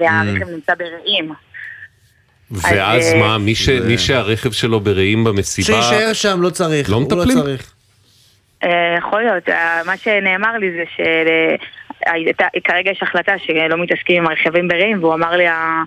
[0.00, 1.32] והרכב נמצא ברעים.
[2.50, 5.66] ואז אה, מה, מי ש- מי שהרכב שלו ברעים במסיבה...
[5.82, 6.90] שיישאר שם, לא צריך.
[6.90, 7.42] לא הוא מטפלים?
[7.42, 7.72] צריך.
[8.64, 10.84] אה, יכול להיות, אה, מה שנאמר לי זה
[12.56, 15.82] שכרגע יש החלטה שלא מתעסקים עם הרכבים ברעים, והוא אמר לי, אה,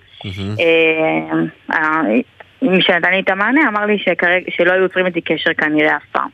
[2.62, 3.98] מי שנתן לי את המענה אמר לי
[4.50, 6.30] שלא היו יוצרים איתי קשר כנראה אף פעם.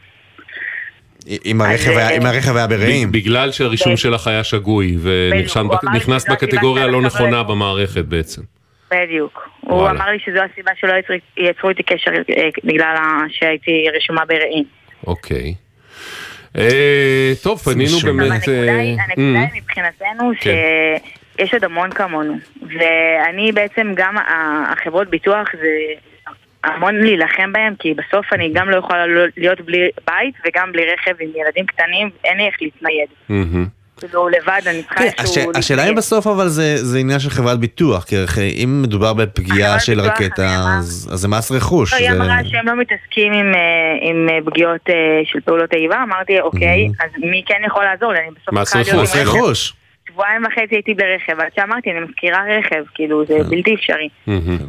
[1.46, 3.12] אם הרכב היה- אה, אם הרכב היה ברעים.
[3.12, 3.98] בגלל שהרישום.
[3.98, 7.44] שלך היה שגוי ונכנס בקטגוריה לא נכונה.
[7.44, 8.42] במערכת בעצם.
[8.92, 9.50] בדיוק.
[9.62, 10.00] הוא וואלה.
[10.00, 10.94] אמר לי שזו הסיבה שלא
[11.38, 12.96] יצרו, איתי קשר אה, בגלל
[13.30, 14.64] שהייתי רשומה ברעים.
[15.08, 15.54] אוקיי.
[16.58, 18.24] אה, טוב, פנינו משונה.
[18.24, 18.32] באמת...
[18.32, 20.52] הנקודה היא, אה, הנקודה אה, היא מבחינתנו כן.
[21.40, 22.34] שיש עוד המון כמונו.
[22.62, 24.16] ואני בעצם, גם
[24.72, 25.68] החברות ביטוח זה
[26.64, 30.82] המון להילחם בהם, כי בסוף אני גם לא יכולה לא- להיות בלי בית וגם בלי
[30.94, 33.08] רכב עם ילדים קטנים, אין לי איך להתנייד.
[34.00, 35.52] כאילו לבד אני צריכה כן, איזשהו...
[35.52, 35.96] הש- השאלה אם.
[35.96, 38.16] בסוף אבל זה זה עניין של חברת ביטוח, כי
[38.64, 40.48] אם מדובר בפגיעה של ביטוח, רקטה,
[40.80, 41.94] אז אז זה מס רכוש.
[41.94, 43.60] לא, היא זה- אמרה שהם לא מתעסקים עם, אה,
[44.10, 44.94] עם אה, פגיעות אה,
[45.26, 48.20] של פעולות איבה, אמרתי, אוקיי, אז מי כן יכול לעזור לי?
[48.52, 49.16] מס רכוש.
[49.16, 49.74] רכוש.
[50.14, 54.10] שבועיים וחצי הייתי ברכב, עד שאמרתי, אני מזכירה רכב, כאילו, זה בלתי אפשרי.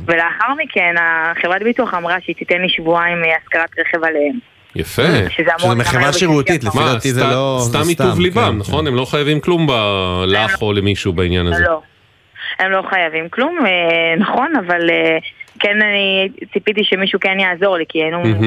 [0.06, 4.38] ולאחר מכן, החברת ביטוח אמרה שהיא תיתן לי שבועיים אה, השכרת רכב עליהם.
[4.76, 5.02] יפה.
[5.28, 6.64] שזה מחברה שירותית.
[6.64, 7.58] לפי דעתי זה לא...
[7.60, 8.86] סתם מטוב ליבם, כן, נכון?
[8.86, 9.66] הם לא חייבים כלום
[10.26, 11.62] לך או למישהו בעניין הזה.
[11.62, 11.80] לא.
[12.58, 15.18] הם לא חייבים כלום, אה, נכון, אבל אה,
[15.60, 17.98] כן אני ציפיתי שמישהו כן יעזור לי, כי.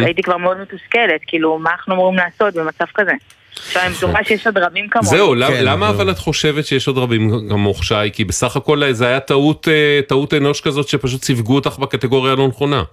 [0.05, 3.13] הייתי כבר מאוד מתוסכלת, כאילו, מה אנחנו אמורים לעשות במצב כזה?
[3.59, 5.07] עכשיו, אני בטוחה שיש עוד רבים כמוני.
[5.09, 7.95] זהו, כן, למה אבל- את חושבת שיש עוד רבים כמוך שי?
[8.13, 12.47] כי בסך הכל זה היה טעות, אה, טעות אנוש כזאת שפשוט סיווגו אותך בקטגוריה הלא
[12.47, 12.83] נכונה.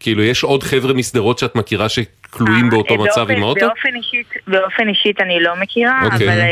[0.00, 3.60] כאילו יש עוד חבר'ה משדרות שאת מכירה שכלואים באותו אה, מצב באופן- עם האוטו?
[3.66, 6.16] באופן אישית, באופן אישית אני לא מכירה, אוקיי.
[6.28, 6.48] אבל אה,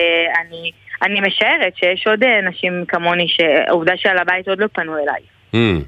[0.48, 0.70] אני,
[1.02, 5.22] אני משערת שיש עוד אה, נשים כמוני, שהעובדה שעל הבית עוד לא פנו אליי.
[5.54, 5.82] Hmm.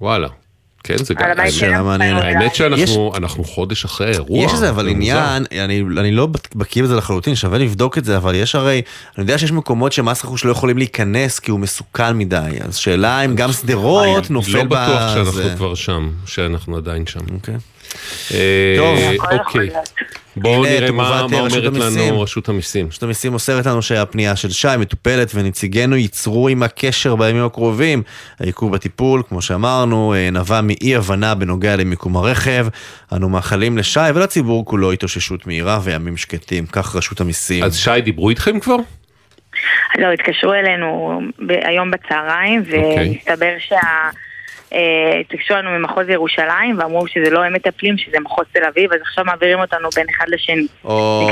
[0.00, 0.28] וואלה.
[0.84, 1.50] כן, זה גם...
[1.50, 2.22] שאלה מעניינת.
[2.22, 2.34] אליי.
[2.36, 4.44] האמת שאנחנו אנחנו חודש אחרי האירוע.
[4.44, 4.88] יש איזה אבל.
[4.88, 8.82] עניין, אני, אני לא בקיא בזה לחלוטין, שווה לבדוק את זה, אבל יש הרי,
[9.16, 13.24] אני יודע שיש מקומות שמס רכוש לא יכולים להיכנס כי הוא מסוכן מדי, אז שאלה
[13.24, 15.14] אם גם שדרות נופל לא בטוח.
[15.14, 17.20] שאנחנו כבר שם, שאנחנו עדיין שם.
[18.34, 18.98] אה, טוב.
[18.98, 19.68] יכול אוקיי.
[20.36, 21.92] בואו נראה מה רשות אומרת.
[21.92, 22.86] לנו רשות המיסים.
[22.88, 28.02] רשות המיסים מוסרת לנו שהפנייה של שי מטופלת ונציגינו ייצרו עם הקשר בימים הקרובים.
[28.40, 32.66] העיכוב בטיפול, כמו שאמרנו, אה, נבע מאי הבנה בנוגע למיקום הרכב.
[33.12, 36.66] אנו מאחלים לשי ולציבור כולו התאוששות מהירה וימים שקטים.
[36.66, 37.64] כך רשות המיסים.
[37.64, 38.76] אז שי, דיברו איתכם כבר?
[39.98, 41.20] לא, התקשרו אלינו
[41.62, 43.08] היום בצהריים, אוקיי.
[43.08, 43.76] ומסתבר שה...
[45.20, 49.24] התקשרו לנו ממחוז ירושלים ואמרו שזה לא הם מטפלים, שזה מחוז תל אביב, אז עכשיו
[49.24, 50.66] מעבירים אותנו בין אחד לשני.
[50.84, 51.28] או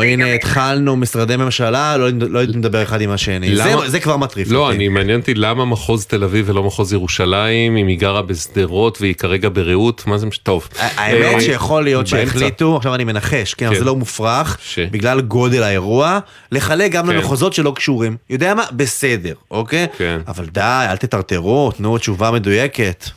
[0.00, 0.34] זה הנה.
[0.34, 3.56] התחלנו משרדי ממשלה, לא לא יודעים לדבר אחד עם השני.
[3.56, 4.70] זה- זה כבר מטריף לא.
[4.72, 9.14] אני מעניין אותי למה מחוז תל אביב ולא מחוז ירושלים, אם היא גרה בשדרות והיא
[9.14, 10.38] כרגע ברעות, מה זה מש...
[10.38, 10.68] טוב.
[10.96, 12.06] האמת אה, שיכול להיות.
[12.06, 13.78] שהחליטו, עכשיו אני מנחש, כן, אבל כן.
[13.80, 14.58] זה לא מופרך,
[14.90, 16.18] בגלל גודל האירוע,
[16.52, 17.12] לחלק גם כן.
[17.12, 18.16] למחוזות שלא קשורים.
[18.30, 18.64] יודע מה?
[18.72, 19.86] בסדר, אוקיי?
[19.98, 20.18] כן.
[20.28, 22.59] אבל די, אל תטרטרו, תנו תשובה מדויקת.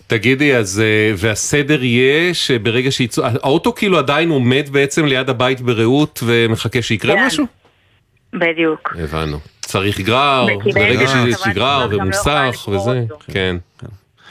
[0.08, 6.20] תגידי, אז, אה, והסדר יהיה שברגע שיצאו, האוטו כאילו עדיין עומד בעצם ליד הבית ברעות
[6.26, 7.26] ומחכה שיקרה כן.
[7.26, 7.46] משהו?
[8.34, 8.96] בדיוק.
[9.00, 9.40] הבנו.
[9.62, 13.04] צריך גרר, ברגע שיש גרר ומוסך וזה.
[13.32, 13.56] כן.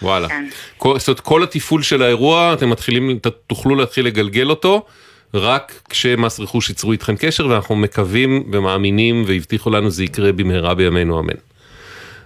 [0.02, 0.28] וואלה.
[0.28, 0.48] כן.
[0.78, 4.86] כל- זאת אומרת, כל התפעול של האירוע, אתם מתחילים, תוכלו להתחיל לגלגל אותו,
[5.34, 11.20] רק כשמס רכוש ייצרו איתכם קשר, ואנחנו מקווים ומאמינים והבטיחו לנו זה יקרה במהרה בימינו
[11.20, 11.34] אמן.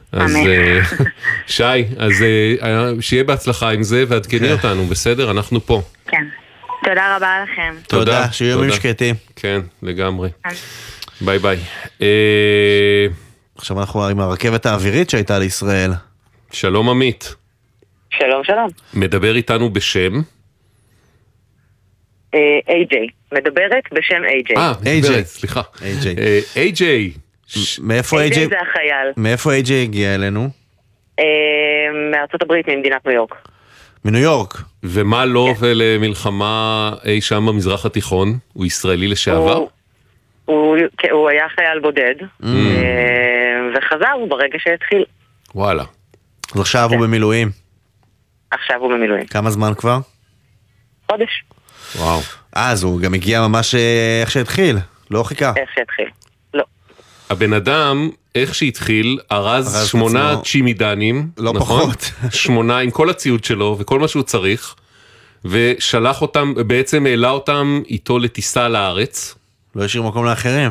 [0.12, 0.36] אז.
[0.36, 0.80] אה,
[1.46, 1.62] שי,
[1.98, 5.30] אז אה, שיהיה בהצלחה עם זה ועדכני אותנו, בסדר?
[5.30, 5.82] אנחנו פה.
[6.06, 6.24] כן.
[6.84, 7.74] תודה רבה לכם.
[7.88, 8.74] תודה, שיהיו ימים.
[8.74, 9.14] שקטים.
[9.36, 10.28] כן, לגמרי.
[10.44, 10.54] כן.
[11.20, 11.58] ביי ביי.
[12.02, 13.06] אה,
[13.58, 15.90] עכשיו אנחנו עם הרכבת האווירית שהייתה לישראל.
[16.52, 17.34] שלום עמית,
[18.10, 18.68] שלום שלום.
[18.94, 20.20] מדבר איתנו בשם.
[22.68, 23.06] איי-ג'יי.
[23.32, 24.56] מדברת בשם איי-ג'יי.
[24.56, 24.88] אה, AJ.
[24.98, 25.60] מדברת, סליחה.
[25.78, 26.18] AJ.
[26.18, 27.12] אה, איי-ג'יי.
[27.82, 28.48] מאיפה איי-ג'יי AJ?
[28.48, 29.12] זה החייל.
[29.16, 30.48] מאיפה AJ הגיע אלינו?
[31.18, 31.24] אה,
[32.12, 33.34] מארצות הברית, ממדינת ניו יורק.
[34.04, 34.54] מניו יורק.
[34.82, 38.38] ומה לו ולמלחמה אי שם במזרח התיכון?
[38.52, 39.64] הוא ישראלי לשעבר?
[40.44, 42.44] הוא- כן, היה חייל בודד, Mm.
[42.46, 42.50] אה,
[43.78, 45.04] וחזר ברגע שהתחיל.
[45.48, 45.84] אז וואלה.
[46.58, 46.96] עכשיו כן.
[46.96, 47.50] הוא במילואים.
[48.50, 49.26] עכשיו הוא במילואים.
[49.26, 49.98] כמה זמן כבר?
[51.10, 51.44] חודש,
[51.96, 52.20] וואו.
[52.52, 54.76] אז הוא גם הגיע ממש אה, איך שהתחיל,
[55.10, 55.52] לא חיכה.
[55.56, 56.06] איך שהתחיל.
[57.30, 60.42] הבן אדם, איך שהתחיל, ארז שמונה עצמו.
[60.42, 61.82] צ'ימידנים, לא נכון?
[61.82, 62.10] פחות.
[62.44, 64.74] שמונה עם כל הציוד שלו וכל מה שהוא צריך,
[65.44, 69.34] ושלח אותם, בעצם העלה אותם איתו לטיסה לארץ,
[69.76, 70.70] לא השאיר מקום לאחרים.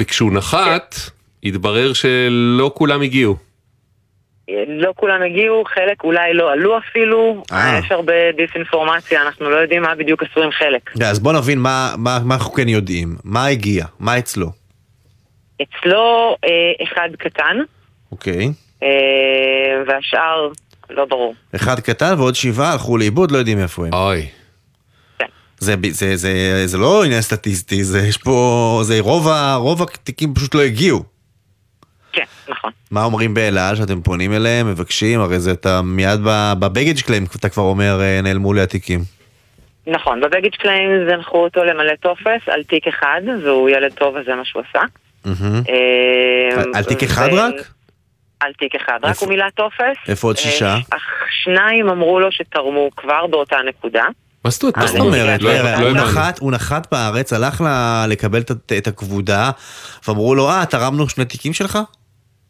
[0.00, 0.96] וכשהוא נחת,
[1.44, 3.36] התברר שלא כולם הגיעו.
[4.68, 7.78] לא כולם הגיעו, חלק אולי לא עלו אפילו, אה.
[7.78, 10.90] יש הרבה דיסאינפורמציה, אנחנו לא יודעים מה בדיוק עשו עם חלק.
[11.04, 13.16] אז בוא נבין מה, מה, מה אנחנו כן יודעים.
[13.24, 13.86] מה הגיע?
[14.00, 14.61] מה אצלו?
[15.62, 17.56] אצלו אה, אחד קטן,
[18.12, 18.52] אוקיי.
[18.82, 18.88] אה,
[19.86, 20.48] והשאר
[20.90, 21.34] לא ברור.
[21.56, 23.94] אחד קטן ועוד שבעה הלכו לאיבוד, לא יודעים איפה הם.
[23.94, 24.26] אוי.
[25.58, 29.82] זה, ב- זה, זה, זה לא עניין סטטיסטי, זה יש פה, זה רוב, ה, רוב
[29.82, 31.02] התיקים פשוט לא הגיעו.
[32.12, 32.70] כן, נכון.
[32.90, 36.20] מה אומרים באל על שאתם פונים אליהם, מבקשים, הרי זה אתה מיד
[36.58, 39.00] ב baggage claim, אתה כבר אומר, אה, נעלמו לי התיקים.
[39.86, 44.34] נכון, ב baggage claim זנחו אותו למלא טופס על תיק אחד, והוא ילד טוב וזה
[44.34, 44.80] מה שהוא עשה.
[45.24, 45.62] מהמם.
[45.68, 47.54] אה, על- תיק אחד רק?
[48.40, 49.96] על תיק אחד, רק הוא מילא טופס.
[50.08, 50.76] איפה עוד אה, שישה?
[51.44, 54.04] שניים אמרו לו שתרמו כבר באותה נקודה.
[54.44, 54.76] מה זאת אומרת?
[54.78, 55.42] מה זאת אומרת?
[55.42, 55.88] לא לא.
[55.88, 55.96] הוא.
[55.96, 59.50] נחת, הוא נחת בארץ, הלך ל- לקבל את- את הכבודה,
[60.08, 61.78] ואמרו לו, אה, תרמנו שני תיקים שלך?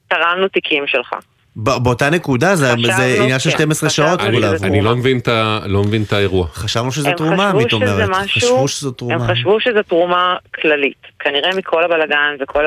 [0.09, 1.15] תרמנו תיקים שלך.
[1.57, 4.67] ב- באותה נקודה זה זה עניין של כן, 12 שעות חשבנו אמרו אני.
[4.69, 6.47] אני לא מבין את ה- לא מבין את האירוע.
[6.55, 8.09] חשבנו שזה הם תרומה, עמית אומרת.
[8.11, 9.27] משהו- חשבו שזו הם תרומה.
[9.29, 10.97] חשבו שזו תרומה כללית.
[11.21, 12.65] כנראה מכל הבלגן וכל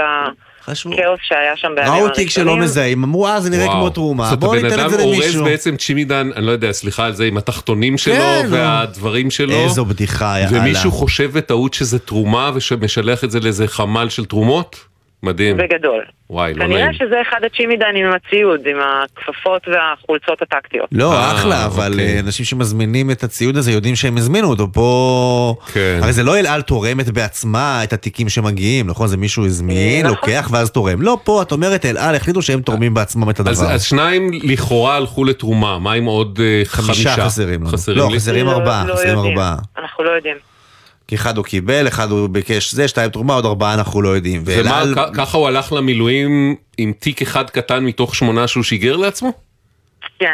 [0.66, 0.94] חשבו.
[0.94, 2.10] הכאוס שהיה שם בימים ראו.
[2.10, 3.68] תיק שלא מזהים, אמרו, אה, זה נראה.
[3.68, 5.44] כמו תרומה, זאת בואו הבן ניתן את אדם זה אורז למישהו.
[5.46, 8.52] בעצם צ'ימידן, אני לא יודע, סליחה על זה, עם התחתונים שלו כן, נו.
[8.52, 9.54] והדברים שלו.
[9.54, 10.60] איזו בדיחה, יאללה.
[10.60, 14.80] ומישהו חושב בטעות שזה תרומה ושמשלח את זה לאיזה חמ"ל של תרומות?
[15.24, 15.58] מדהים.
[15.58, 16.04] בגדול.
[16.30, 16.94] וואי, לא כנראה נעים.
[16.94, 20.90] שזה אחד הצ'ימידנים עם הציוד, עם הכפפות והחולצות הטקטיות.
[20.92, 22.16] לא, אה, אחלה, אבל אוקיי.
[22.16, 25.56] אה, אנשים שמזמינים את הציוד הזה יודעים שהם הזמינו אותו פה...
[25.74, 26.00] כן.
[26.02, 29.08] הרי זה לא אל על תורמת בעצמה את התיקים שמגיעים, נכון?
[29.08, 30.18] זה מישהו הזמין, נכון.
[30.18, 31.02] לוקח ואז תורם.
[31.02, 33.72] לא, פה את אומרת אל על החליטו שהם תורמים בעצמם את אז, הדבר.
[33.74, 37.26] אז שניים לכאורה הלכו לתרומה, מה עם עוד אה, חמישה חמישה?
[37.26, 37.70] חסרים לנו.
[37.70, 38.16] חסרים לא, לי?
[38.16, 39.38] חסרים לא- ארבעה, לא חסרים יודעים.
[39.38, 39.56] ארבעה.
[39.78, 40.55] אנחנו לא יודעים.
[41.08, 44.42] כי אחד הוא קיבל, אחד הוא ביקש זה, שתיים תרומה, עוד ארבעה אנחנו לא יודעים.
[44.46, 44.84] ואל ומה.
[44.96, 49.34] כ- ככה הוא הלך למילואים עם תיק אחד קטן מתוך שמונה שהוא שיגר לעצמו?
[50.20, 50.26] כן.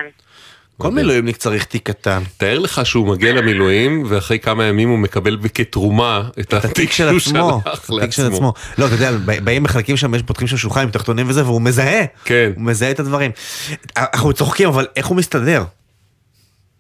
[0.78, 2.24] כל מילואימניק צריך תיק קטן.
[2.38, 7.18] תאר לך שהוא מגיע למילואים ואחרי כמה ימים הוא מקבל כתרומה את את התיק של
[7.18, 8.26] עצמו, התיק של.
[8.28, 8.54] עצמו.
[8.78, 9.12] לא, אתה יודע,
[9.44, 12.02] באים מחלקים שם, יש- פותחים שם שולחן עם תחתונים וזה, והוא מזהה.
[12.26, 12.52] כן.
[12.56, 13.32] הוא מזהה את הדברים.
[13.98, 15.64] אנחנו צוחקים, אבל איך הוא מסתדר?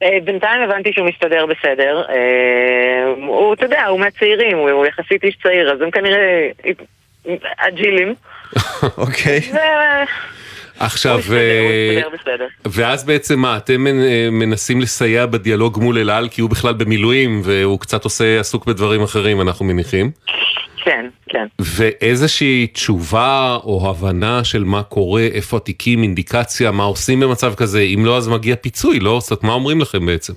[0.03, 2.03] אה, בינתיים הבנתי שהוא מסתדר בסדר.
[2.09, 6.49] אה, הוא, אתה יודע, הוא מהצעירים, הוא, יחסית איש צעיר, אז הם כנראה
[7.57, 8.15] אג'ילים.
[8.97, 9.41] אוקיי.
[10.79, 12.01] עכשיו, אה.
[12.65, 13.81] ואז בעצם מה, אתם
[14.31, 19.03] מנסים לסייע בדיאלוג מול אל על כי הוא בכלל במילואים והוא קצת עושה, עסוק בדברים
[19.03, 20.11] אחרים אנחנו מניחים.
[20.83, 21.47] כן, כן.
[21.59, 28.05] ואיזושהי תשובה או הבנה של מה קורה, איפה התיקים, אינדיקציה, מה עושים במצב כזה, אם
[28.05, 29.19] לא אז מגיע פיצוי, לא?
[29.21, 30.33] זאת אומרת, מה אומרים לכם בעצם?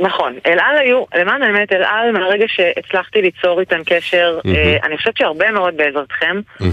[0.00, 4.56] נכון, אל על היו, למען האמת, אל על מהרגע שהצלחתי ליצור איתן קשר, מהמם.
[4.56, 6.66] אה, אני חושבת שהרבה מאוד בעזרתכם, אה,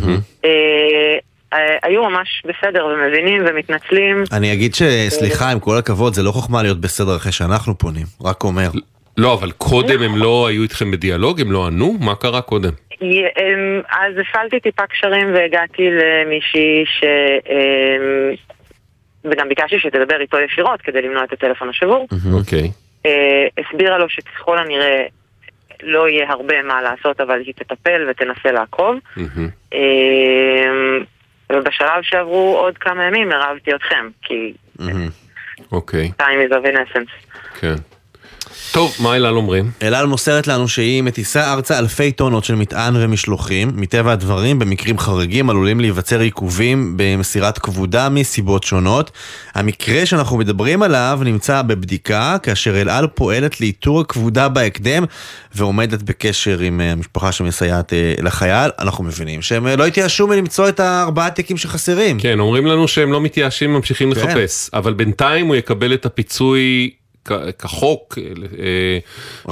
[1.53, 4.23] אה, היו ממש בסדר ומבינים ומתנצלים.
[4.31, 8.43] אני אגיד שסליחה, עם כל הכבוד, זה לא חוכמה להיות בסדר אחרי שאנחנו פונים, רק
[8.43, 8.69] אומר.
[9.17, 11.41] לא, אבל קודם הם לא היו איתכם בדיאלוג?
[11.41, 11.97] הם לא ענו?
[11.99, 12.71] מה קרה קודם?
[13.91, 17.03] אז הפעלתי טיפה קשרים והגעתי למישהי ש...
[17.49, 18.35] אמ,
[19.31, 22.07] וגם ביקשתי שתדבר איתו ישירות כדי למנוע את הטלפון השבור.
[22.33, 22.71] אוקיי.
[23.05, 25.05] אה, הסבירה לו שככל הנראה
[25.83, 28.95] לא יהיה הרבה מה לעשות, אבל היא תטפל ותנסה לעקוב.
[29.73, 31.03] אמ,
[31.51, 34.53] ובשלב שעברו עוד כמה ימים הרבתי אתכם, כי
[35.71, 37.29] אוקיי, time is of innocence.
[37.59, 37.75] כן.
[38.75, 39.71] טוב, מה אל על אומרים?
[39.81, 43.71] אל על מוסרת לנו שהיא מטיסה ארצה אלפי טונות של מטען ומשלוחים.
[43.75, 49.11] מטבע הדברים, במקרים חריגים עלולים להיווצר עיכובים במסירת כבודה מסיבות שונות.
[49.53, 55.03] המקרה שאנחנו מדברים עליו נמצא בבדיקה, כאשר אל על פועלת לאיתור הכבודה בהקדם
[55.55, 58.71] ועומדת בקשר עם אה, המשפחה שמסייעת אה, לחייל.
[58.79, 62.19] אנחנו מבינים שהם אה, לא התייאשו מלמצוא את הארבעה תיקים שחסרים.
[62.19, 64.19] כן, אומרים לנו שהם לא מתייאשים, ממשיכים כן.
[64.19, 66.89] לחפש, אבל בינתיים הוא יקבל את הפיצוי
[67.59, 68.97] כחוק אה,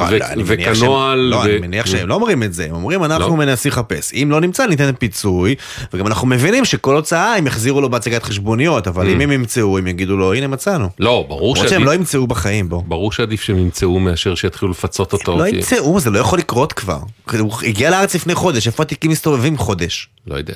[0.01, 1.19] אה, לא, וכנוהל.
[1.19, 3.35] לא, אני מניח שהם לא אומרים את זה, הם אומרים אנחנו לא?
[3.37, 4.13] מנסים לחפש.
[4.13, 5.55] אם לא נמצא ניתן פיצוי,
[5.93, 9.87] וגם אנחנו מבינים שכל הוצאה הם יחזירו לו בהצגת חשבוניות, אבל אם הם ימצאו הם
[9.87, 10.85] יגידו לו הנה מצאנו.
[10.85, 10.89] Mm.
[10.99, 12.81] לא, ברור למרות שהם שעדיף- לא ימצאו בחיים בו.
[12.87, 15.37] ברור שעדיף שהם ימצאו מאשר שיתחילו לפצות אותו.
[15.37, 16.99] לא ימצאו, זה לא יכול לקרות כבר.
[17.39, 20.07] הוא הגיע לארץ לפני חודש, איפה התיקים מסתובבים חודש?
[20.27, 20.55] לא יודע.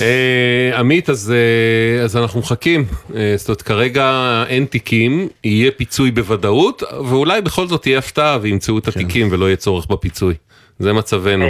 [0.00, 2.84] אה, עמית, אז, אה, אז אנחנו מחכים.
[3.16, 4.04] אה, זאת אומרת, כרגע
[4.48, 9.56] אין תיקים, יהיה פיצוי בוודאות, ואולי בכל זאת תהיה הפתעה וימצאו את התיקים ולא יהיה
[9.56, 10.34] צורך בפיצוי.
[10.78, 11.46] זה מצבנו.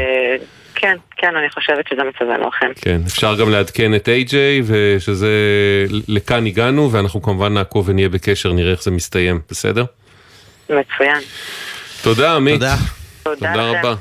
[0.75, 2.71] כן, כן, אני חושבת שזה מצבנו אכן.
[2.77, 5.31] כן, אפשר גם לעדכן את AJ, ושזה,
[6.09, 9.85] לכאן הגענו, ואנחנו כמובן נעקוב ונהיה בקשר, נראה איך זה מסתיים, בסדר?
[10.71, 11.19] מצוין.
[12.03, 12.55] תודה, עמית.
[12.55, 12.77] תודה.
[13.23, 13.81] תודה תודה.
[13.81, 13.95] רבה.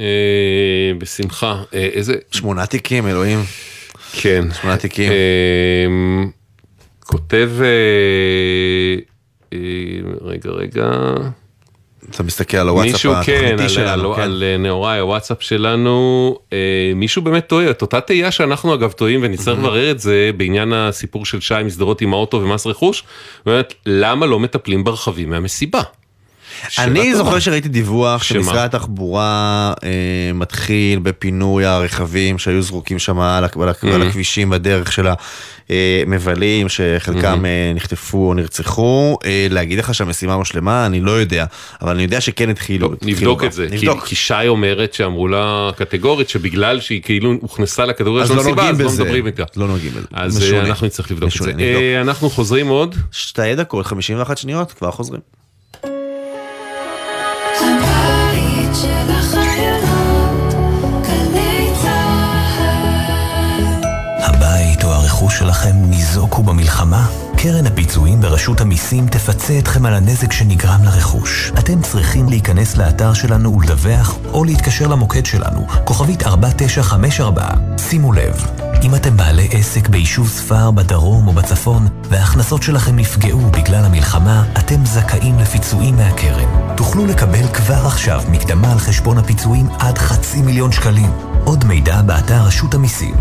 [0.00, 1.62] אה, בשמחה.
[1.74, 2.14] אה, איזה...
[2.32, 3.38] שמונה תיקים, אלוהים.
[4.20, 4.44] כן.
[4.60, 5.12] שמונה תיקים.
[5.12, 5.86] אה,
[7.00, 7.50] כותב...
[7.60, 7.68] אה,
[9.52, 9.58] אה,
[10.20, 10.90] רגע, רגע.
[12.10, 14.22] אתה מסתכל על הוואטסאפ מישהו, כן, על, שלנו, כן.
[14.22, 19.20] על אה, נאוריי, הוואטסאפ שלנו, אה, מישהו באמת טועה, את אותה תהייה שאנחנו אגב טועים
[19.22, 23.04] ונצטרך לברר את זה בעניין הסיפור של שי משדרות עם האוטו ומס רכוש,
[23.46, 25.80] באמת, למה לא מטפלים ברכבים מהמסיבה?
[26.78, 27.38] אני זוכר.
[27.38, 28.22] שראיתי דיווח?
[28.22, 29.88] שמשרד התחבורה אה,
[30.34, 35.06] מתחיל בפינוי הרכבים שהיו זרוקים שם על, על, הכ- על הכבישים בדרך של
[36.06, 39.16] המבלים שחלקם אה, נחטפו או נרצחו.
[39.24, 41.44] אה, להגיד לך שהמשימה הושלמה אני לא יודע,
[41.82, 42.92] אבל אני יודע שכן התחילו.
[42.92, 43.44] התחילו נבדוק.
[43.44, 44.04] את זה, כי, נבדוק.
[44.04, 48.80] כי שי אומרת שאמרו לה קטגורית שבגלל שהיא כאילו הוכנסה לקטגוריה של לא נוגעים אז
[48.98, 49.04] לא.
[49.04, 49.44] מדברים איתה.
[49.56, 50.06] לא נוגעים בזה.
[50.12, 50.58] אז משונה.
[50.60, 51.56] אה, אנחנו נצטרך לבדוק את משונה, זה.
[51.56, 51.82] נבדוק.
[51.82, 52.94] אה, אנחנו חוזרים עוד.
[53.12, 55.20] שתי דקות, 51 שניות, כבר חוזרים.
[65.28, 67.06] הרכוש שלכם ניזוקו במלחמה?
[67.36, 71.52] קרן הפיצויים ברשות המיסים תפצה אתכם על הנזק שנגרם לרכוש.
[71.58, 77.48] אתם צריכים להיכנס לאתר שלנו ולדווח, או להתקשר למוקד שלנו, כוכבית 4954.
[77.78, 78.46] שימו לב,
[78.82, 84.86] אם אתם בעלי עסק ביישוב ספר בדרום או בצפון, וההכנסות שלכם נפגעו בגלל המלחמה, אתם
[84.86, 86.76] זכאים לפיצויים מהקרן.
[86.76, 91.10] תוכלו לקבל כבר עכשיו מקדמה על חשבון הפיצויים עד חצי מיליון שקלים.
[91.44, 93.14] עוד מידע באתר רשות המיסים.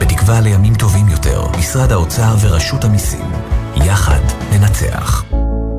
[0.00, 3.30] בתקווה לימים טובים יותר, משרד האוצר ורשות המיסים.
[3.76, 4.20] יחד
[4.52, 5.24] ננצח.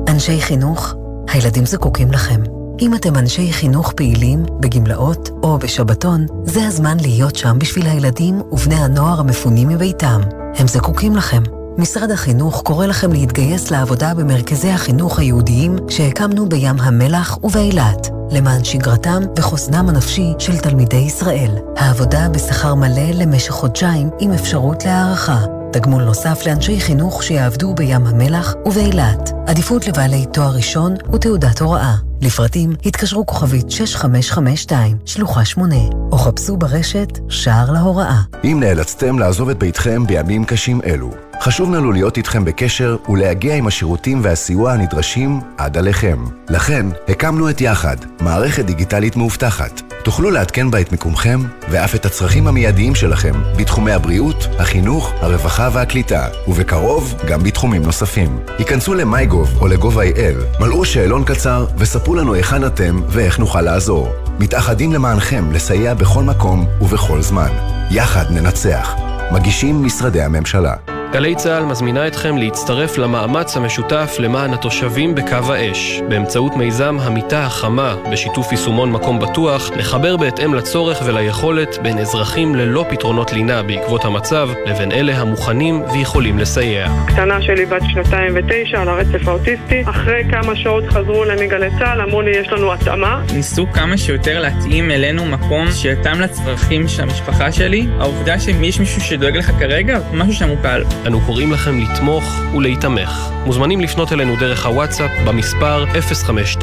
[0.08, 0.94] אנשי חינוך,
[1.28, 2.40] הילדים זקוקים לכם.
[2.80, 8.74] אם אתם אנשי חינוך פעילים, בגמלאות או בשבתון, זה הזמן להיות שם בשביל הילדים ובני
[8.74, 10.20] הנוער המפונים מביתם.
[10.56, 11.42] הם זקוקים לכם.
[11.78, 19.22] משרד החינוך קורא לכם להתגייס לעבודה במרכזי החינוך היהודיים שהקמנו בים המלח ובאילת, למען שגרתם
[19.38, 21.50] וחוסנם הנפשי של תלמידי ישראל.
[21.76, 25.44] העבודה בשכר מלא למשך חודשיים עם אפשרות להערכה.
[25.72, 29.30] תגמול נוסף לאנשי חינוך שיעבדו בים המלח ובאילת.
[29.46, 32.09] עדיפות לבעלי תואר ראשון ותעודת הוראה.
[32.22, 35.76] לפרטים התקשרו כוכבית 6552, שלוחה 8,
[36.12, 38.20] או חפשו ברשת שער להוראה.
[38.44, 41.10] אם נאלצתם לעזוב את ביתכם בימים קשים אלו,
[41.40, 46.24] חשוב לנו להיות איתכם בקשר ולהגיע עם השירותים והסיוע הנדרשים עד עליכם.
[46.48, 49.82] לכן, הקמנו את יחד, מערכת דיגיטלית מאובטחת.
[50.04, 51.40] תוכלו לעדכן בה את מיקומכם
[51.70, 58.38] ואף את הצרכים המיידיים שלכם בתחומי הבריאות, החינוך, הרווחה והקליטה, ובקרוב גם בתחומים נוספים.
[58.58, 64.08] היכנסו ל-MyGov או ל-gov.il, מלאו שאלון קצר וספרו לנו היכן אתם ואיך נוכל לעזור.
[64.38, 67.50] מתאחדים למענכם לסייע בכל מקום ובכל זמן.
[67.90, 68.94] יחד ננצח.
[69.32, 70.74] מגישים משרדי הממשלה.
[71.12, 77.94] גלי צה"ל מזמינה אתכם להצטרף למאמץ המשותף למען התושבים בקו האש, באמצעות מיזם המיטה החמה,
[78.12, 84.48] בשיתוף יישומון מקום בטוח, לחבר בהתאם לצורך וליכולת בין אזרחים ללא פתרונות לינה בעקבות המצב,
[84.66, 86.88] לבין אלה המוכנים ויכולים לסייע.
[87.06, 89.82] קטנה שלי בת שנתיים ותשע על הרצף האוטיסטי.
[89.86, 93.22] אחרי כמה שעות חזרו אליי מגלי צה"ל, אמרו לי יש לנו התאמה.
[93.34, 97.86] ניסו כמה שיותר להתאים אלינו מקום שיתאם לצרכים של המשפחה שלי.
[98.00, 100.82] העובדה שיש מישהו שדואג לך כרגע, משהו שם הוא קל.
[101.06, 102.24] אנו קוראים לכם לתמוך
[102.56, 103.30] ולהיתמך.
[103.46, 106.60] מוזמנים לפנות אלינו דרך הוואטסאפ במספר 052-915-6466.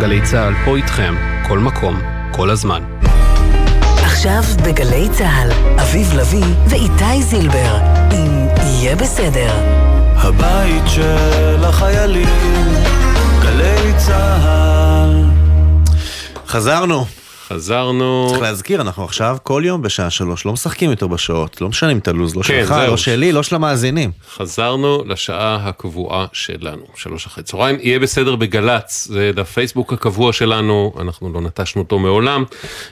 [0.00, 1.14] גלי צה"ל פה איתכם,
[1.48, 2.00] כל מקום,
[2.32, 2.82] כל הזמן.
[4.02, 7.78] עכשיו בגלי צה"ל, אביב לביא ואיתי זילבר,
[8.12, 9.52] אם יהיה בסדר.
[10.16, 12.28] הבית של החיילים,
[13.42, 15.24] גלי צה"ל.
[16.46, 17.17] חזרנו.
[17.48, 18.26] חזרנו.
[18.30, 22.08] צריך להזכיר, אנחנו עכשיו כל יום בשעה שלוש, לא משחקים יותר בשעות, לא משנים את
[22.08, 22.74] הלו"ז, לא כן, שלך.
[22.88, 24.10] לא שלי, לא של המאזינים.
[24.34, 27.76] חזרנו לשעה הקבועה שלנו, שלוש אחרי צהריים.
[27.80, 32.44] יהיה בסדר בגל"צ, זה דף פייסבוק הקבוע שלנו, אנחנו לא נטשנו אותו מעולם.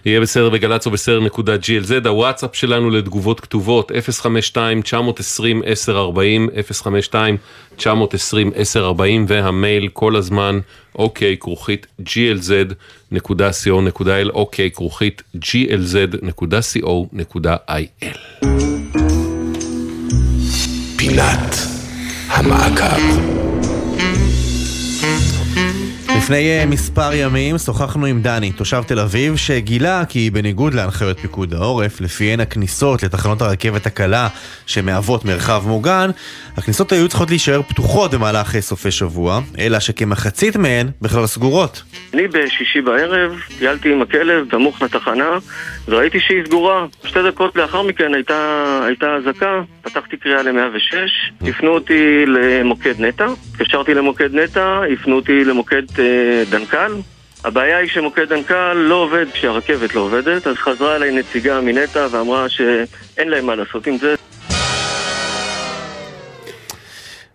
[0.05, 4.57] יהיה בסדר בגל"צ או בסדר נקודה glz, הוואטסאפ שלנו לתגובות כתובות 052-920-1040,
[7.79, 7.85] 052-920-1040,
[9.29, 10.61] והמייל כל הזמן,
[10.95, 11.87] אוקיי, כרוכית
[13.13, 16.47] glz.co.il, אוקיי, כרוכית glz.co.il.
[20.97, 21.57] פינת
[22.29, 23.37] המעקב.
[26.27, 31.55] לפני uh, מספר ימים שוחחנו עם דני, תושב תל אביב, שגילה כי בניגוד להנחיות פיקוד
[31.55, 34.29] העורף, לפיהן הכניסות לתחנות הרכבת הקלה
[34.67, 36.11] שמהוות מרחב מוגן,
[36.57, 41.83] הכניסות היו צריכות להישאר פתוחות במהלך אה, סופי שבוע, אלא שכמחצית מהן בכלל סגורות.
[42.17, 45.39] אני בשישי בערב טיילתי עם הכלב סמוך לתחנה
[45.89, 46.87] וראיתי שהיא סגורה.
[47.05, 50.97] שתי דקות לאחר מכן הייתה, הייתה אזעקה, פתחתי קריאה ל-106,
[51.49, 56.93] הפנו אותי למוקד נטע, התקשרתי למוקד נטע, הפנו אותי למוקד אה, דנקל.
[57.45, 62.49] הבעיה היא שמוקד דנקל לא עובד כשהרכבת לא עובדת, אז חזרה אליי נציגה מנטע ואמרה
[62.49, 64.15] שאין להם מה לעשות עם זה.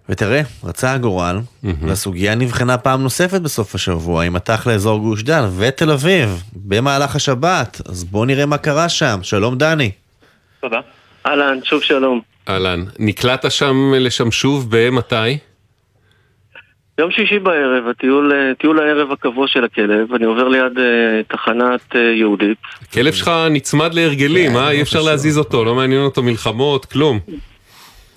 [0.09, 5.91] ותראה, רצה הגורל, והסוגיה נבחנה פעם נוספת בסוף השבוע, עם מטח לאזור גוש דן ותל
[5.91, 7.81] אביב, במהלך השבת.
[7.85, 9.19] אז בואו נראה מה קרה שם.
[9.23, 9.91] שלום דני.
[10.59, 10.79] תודה.
[11.25, 12.21] אהלן, שוב שלום.
[12.49, 15.37] אהלן, נקלעת שם לשם שוב במתי?
[16.97, 21.95] יום שישי בערב, הטיול, אה, טיול הערב הקבוע של הכלב, אני עובר ליד אה, תחנת
[21.95, 22.57] אה, יהודית.
[22.81, 24.71] הכלב שלך נצמד להרגלים, אה?
[24.71, 27.19] אי אפשר להזיז אותו, לא מעניין אותו מלחמות, כלום.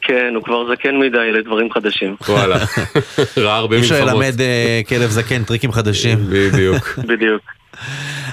[0.04, 2.16] כן, הוא כבר זקן מדי לדברים חדשים.
[2.28, 2.56] וואלה,
[3.36, 4.22] ראה הרבה אי אפשר מלחמות.
[4.22, 6.18] ללמד אה, כלב זקן טריקים חדשים.
[6.32, 6.98] בדיוק.
[6.98, 7.42] בדיוק.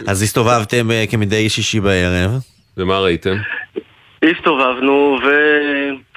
[0.07, 2.31] אז הסתובבתם אה, כמדי שישי בערב.
[2.77, 3.35] ומה ראיתם?
[4.23, 5.19] הסתובבנו,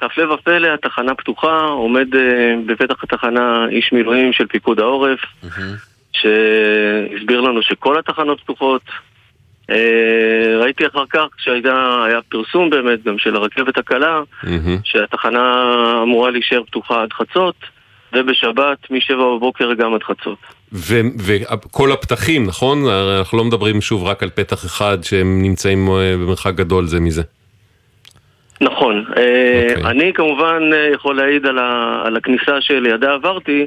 [0.01, 5.21] והפלא ופלא, התחנה פתוחה, עומד אה, בפתח התחנה איש מילואים של פיקוד העורף,
[6.13, 8.83] שהסביר לנו שכל התחנות פתוחות.
[9.71, 14.23] אה, ראיתי אחר כך שהיה פרסום באמת גם של הרכבת הקלה,
[14.85, 17.55] שהתחנה אמורה להישאר פתוחה עד חצות,
[18.13, 20.39] ובשבת משבע בבוקר גם עד חצות.
[20.73, 22.79] וכל הפתחים, נכון?
[23.19, 27.23] אנחנו לא מדברים שוב רק על פתח אחד שהם נמצאים אה, במרחק גדול זה מזה.
[28.61, 29.05] נכון.
[29.17, 33.67] אה, אני כמובן אה, יכול להעיד על ה- על הכניסה שלידה עברתי,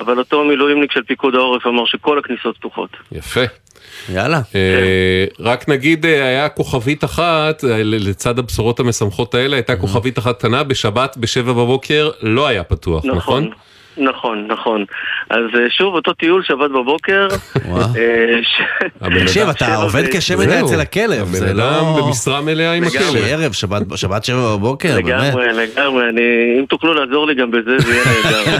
[0.00, 2.90] אבל אותו מילואימניק של פיקוד העורף אמר שכל הכניסות פתוחות.
[3.12, 3.40] יפה.
[4.14, 4.40] יאללה.
[4.54, 11.16] אה, רק נגיד, היה כוכבית אחת, לצד הבשורות המשמחות האלה, הייתה כוכבית אחת קטנה, בשבת
[11.16, 13.16] בשבע בבוקר לא היה פתוח, נכון?
[13.44, 13.50] נכון,
[13.98, 14.84] נכון.
[15.30, 17.28] אז אה, שוב, אותו טיול שבת בבוקר.
[17.66, 20.02] אה, תקשיב, אתה עובד
[20.38, 22.00] מדי אצל הכלב, הבן זה אדם לא...
[22.06, 22.98] במשרה מלאה עם לגמרי.
[23.08, 23.40] הכלב.
[23.40, 25.04] ערב, שבת- שבע בבוקר, באמת.
[25.06, 26.08] לגמרי, לגמרי.
[26.08, 26.20] אני-
[26.60, 28.58] אם תוכלו לעזור לי גם בזה, זה יהיה נהדר.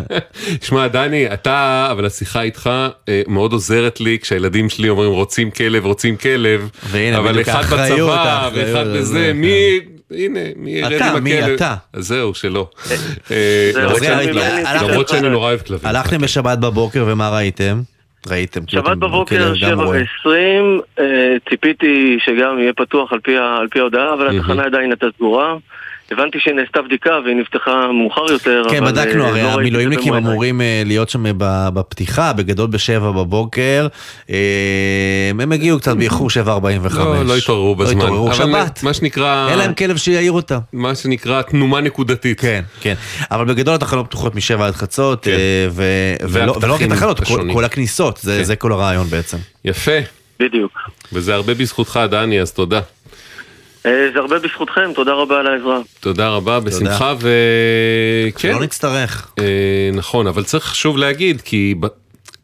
[0.66, 2.70] שמע, דני, אתה, אבל השיחה איתך
[3.08, 8.50] אה, מאוד עוזרת לי כשהילדים שלי אומרים רוצים כלב, רוצים כלב, והנה, אבל אחד בצבא
[8.54, 9.36] ואחד זה, בזה, כן.
[9.36, 9.80] מי,
[10.10, 11.54] הנה, מי ירד אתה, עם מי הכלב?
[11.54, 11.74] אתה?
[11.92, 12.68] אז זהו, שלא.
[13.30, 15.86] אה, למרות שאני- רגע, הלכתם- למרות שאני נורא אוהב כלבים.
[15.88, 17.80] הלכתם בשבת בבוקר ומה ראיתם?
[18.26, 18.60] ראיתם.
[18.66, 19.88] שבת בבוקר, שבע.
[19.88, 21.04] ועשרים, אה,
[21.50, 24.36] ציפיתי שגם יהיה פתוח על פי ה- על פי ההודעה, אבל.
[24.36, 25.54] התחנה עדיין הייתה סגורה.
[26.10, 30.14] הבנתי שנעשתה בדיקה והיא נפתחה מאוחר יותר, כן, בדקנו, אה, הרי לא המילואימניקים.
[30.14, 33.86] אמורים אה, להיות שם ב- בפתיחה, בגדול בשבע בבוקר.
[34.30, 34.36] אה,
[35.40, 36.98] הם הגיעו קצת באיחור, שבע ארבעים וחמש.
[37.04, 37.98] לא, לא התעוררו בזמן.
[38.00, 38.82] לא התעוררו, שבת.
[38.82, 39.48] מה שנקרא...
[39.50, 40.58] אין להם כלב שיעיר אותם.
[40.72, 42.40] מה שנקרא תנומה נקודתית.
[42.40, 42.94] כן, כן.
[43.30, 45.32] אבל בגדול התחנות פתוחות משבע עד חצות, אה,
[45.70, 47.20] ו- ולא ולא רק התחנות,
[47.52, 48.44] כל- הכניסות, זה כן.
[48.44, 49.36] זה כל הרעיון בעצם.
[49.64, 49.98] יפה.
[50.40, 50.72] בדיוק.
[51.12, 52.80] וזה הרבה בזכותך, דני, אז תודה.
[53.86, 55.78] אה, זה הרבה בזכותכם, תודה רבה על העזרה.
[56.00, 58.52] תודה רבה, בשמחה, וכן.
[58.52, 59.30] שלא נצטרך.
[59.38, 59.44] אה,
[59.92, 61.86] נכון, אבל צריך שוב להגיד, כי ב-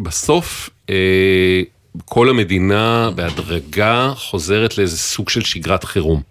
[0.01, 1.63] בסוף אה,
[2.05, 6.23] כל המדינה בהדרגה חוזרת לאיזה סוג של שגרת חירום.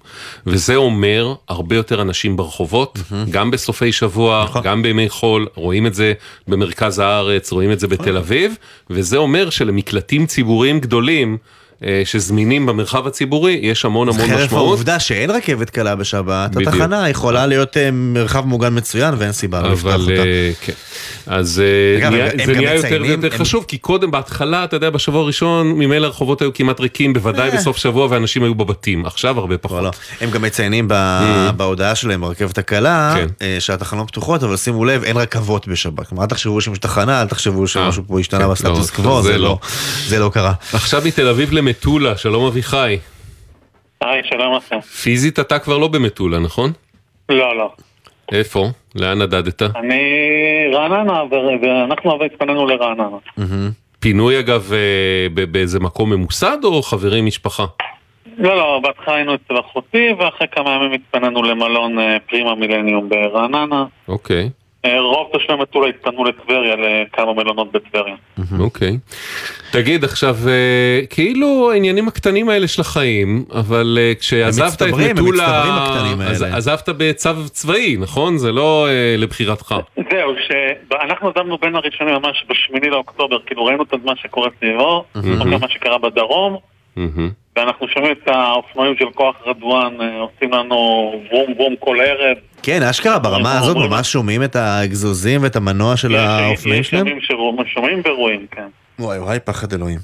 [0.46, 3.00] וזה אומר הרבה יותר אנשים ברחובות,
[3.30, 6.14] גם בסופי שבוע, גם בימי חול, רואים את זה
[6.48, 8.56] במרכז הארץ, רואים את זה בתל אביב,
[8.90, 11.38] וזה אומר שלמקלטים ציבוריים גדולים,
[12.06, 14.68] שזמינים במרחב הציבורי, יש המון המון חרף משמעות.
[14.68, 16.74] העובדה שאין רכבת קלה בשבת, בדיוק.
[16.74, 20.14] התחנה יכולה להיות אה, מרחב מוגן מצוין ואין סיבה לא לפתוח אבל אותה.
[20.14, 20.74] אה, כן,
[21.28, 24.76] אז אה, אגב, נהיה- הם- זה נהיה יותר ויותר הם- חשוב, כי קודם בהתחלה, אתה
[24.76, 27.56] יודע, בשבוע הראשון, ממילא הרחובות היו כמעט ריקים, בוודאי אה.
[27.58, 29.96] בסוף שבוע, ואנשים היו בבתים, עכשיו הרבה פחות.
[30.22, 30.94] הם גם מציינים ב-
[31.50, 31.52] Mm.
[31.52, 33.28] בהודעה שלהם ברכבת הקלה, כן.
[33.42, 36.08] אה, שהתחנות פתוחות, אבל שימו לב, אין רכבות בשבת.
[36.08, 39.38] כלומר, אל תחשבו שיש תחנה, אל תחשבו שמשהו פה השתנה כן, בסטטוס לא, קוו, לא.
[39.38, 39.60] לא-
[40.08, 40.54] זה לא קרה.
[40.74, 42.98] עכשיו מתל אביב למטולה, שלום אביחי.
[44.02, 44.80] היי, שלום לכם.
[44.80, 46.72] פיזית אתה כבר לא במטולה, נכון?
[47.30, 47.72] לא, לא.
[48.32, 48.68] איפה?
[48.96, 49.62] לאן נדדת?
[49.62, 50.02] אני
[50.74, 51.24] רעננה,
[51.62, 53.18] ואנחנו אבל התפנינו לרעננה.
[54.00, 57.66] פינוי אגב אה, באיזה מקום ממוסד או חברים משפחה?
[58.38, 63.86] לא, לא, בהתחלה היינו אצל אחותי, ואחרי כמה ימים התפנינו למלון אה, פרימה מילניום ברעננה.
[64.08, 64.50] אוקיי.
[64.86, 68.16] אה, רוב תושבי מטולה התפנו לטבריה, לכמה מלונות בטבריה.
[68.60, 68.98] אוקיי.
[69.72, 75.64] תגיד עכשיו, אה, כאילו העניינים הקטנים האלה של החיים, אבל אה, כשעזבת את מטולה.
[76.54, 78.38] עזבת בצו צבאי, נכון?
[78.38, 79.76] זה לא לבחירתך.
[79.96, 85.42] זהו, שאנחנו עזבנו בין הראשונים ממש בשמיני לאוקטובר, כאילו ראינו את מה שקורה סביבו, מהמם.
[85.42, 86.58] או גם מה שקרה בדרום.
[87.56, 90.76] ואנחנו שומעים את האופנועים של כוח רדואן אה, עושים לנו
[91.32, 92.38] וום וום כל ערב.
[92.64, 97.08] כן, אשכרה, ברמה הזאת ממש שומעים את האגזוזים ואת המנוע של האופנועים יש שלהם?
[97.08, 98.68] ימים ששומעים ורואים, כן.
[99.00, 100.00] וואי וואי, פחד אלוהים.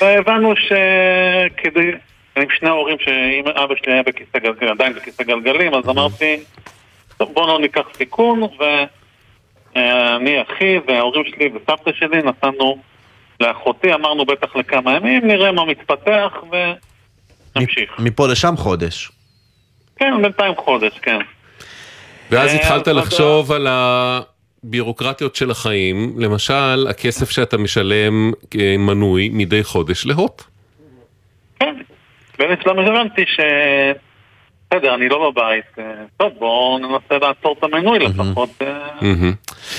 [0.00, 1.90] והבנו שכדי,
[2.36, 6.36] עם שני ההורים, שאם אבא שלי היה בכיסא גלגלים, עדיין בכיסא גלגלים, אז אמרתי,
[7.16, 8.40] טוב, בוא לא ניקח סיכון,
[9.76, 12.78] ואני, אחי, וההורים שלי וסבתא שלי נסענו
[13.40, 16.32] לאחותי, אמרנו בטח לכמה ימים, נראה מה מתפתח,
[17.56, 17.90] ונמשיך.
[17.98, 19.10] מפה לשם חודש.
[19.96, 21.18] כן, בינתיים חודש, כן.
[22.30, 28.32] ואז אה, התחלת לחשוב על הבירוקרטיות של החיים, למשל, הכסף שאתה משלם
[28.78, 30.42] מנוי מדי חודש להוט.
[32.38, 33.40] באיזשהו שלב הבנתי ש...
[34.70, 35.64] בסדר, אני לא בבית.
[35.78, 35.84] אה,
[36.16, 38.62] טוב, בואו ננסה לעצור את המנוי לפחות.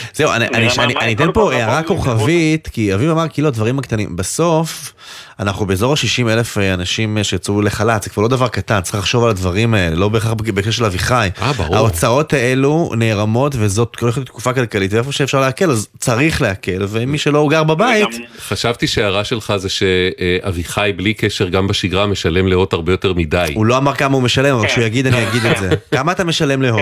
[0.03, 3.79] אה, זהו, אני- אני- אני אני אתן פה הערה כוכבית, כי אביב אמר כאילו הדברים
[3.79, 4.15] הקטנים.
[4.15, 4.93] בסוף,
[5.39, 9.29] אנחנו באזור ה-60 אלף אנשים שיצאו לחל"ת, זה כבר לא דבר קטן, צריך לחשוב על
[9.29, 11.29] הדברים האלה, לא בהכרח בקשר של אביחי.
[11.57, 11.75] ברור.
[11.75, 17.17] ההוצאות האלו נערמות, וזאת הולכת להיות תקופה כלכלית, ואיפה שאפשר להקל, אז צריך להקל, ומי
[17.17, 18.07] שלא גר בבית...
[18.47, 23.51] חשבתי שההערה שלך זה שאביחי בלי קשר גם בשגרה משלם להוט הרבה יותר מדי.
[23.55, 25.69] הוא לא אמר כמה הוא משלם, אבל כשהוא יגיד אני אגיד את זה.
[25.95, 26.81] כמה אתה משלם להוט?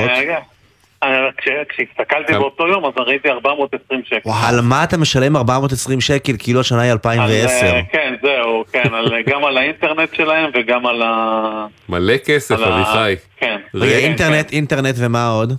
[1.06, 1.30] אה,
[1.70, 4.20] כשהסתכלתי באותו יום, אז ראיתי 420 שקל.
[4.30, 7.66] וואו, על מה אתה משלם 420 שקל כאילו השנה היא על, 2010?
[7.66, 11.66] אה, כן, זהו, כן, על- גם על האינטרנט שלהם וגם על ה...
[11.90, 13.16] מלא כסף, אביחי.
[13.38, 13.58] כן.
[13.76, 15.54] רגע, אינטרנט, אינטרנט ומה עוד?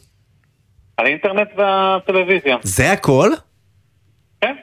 [0.96, 2.56] על האינטרנט והטלוויזיה.
[2.62, 3.30] זה הכל?
[4.40, 4.54] כן.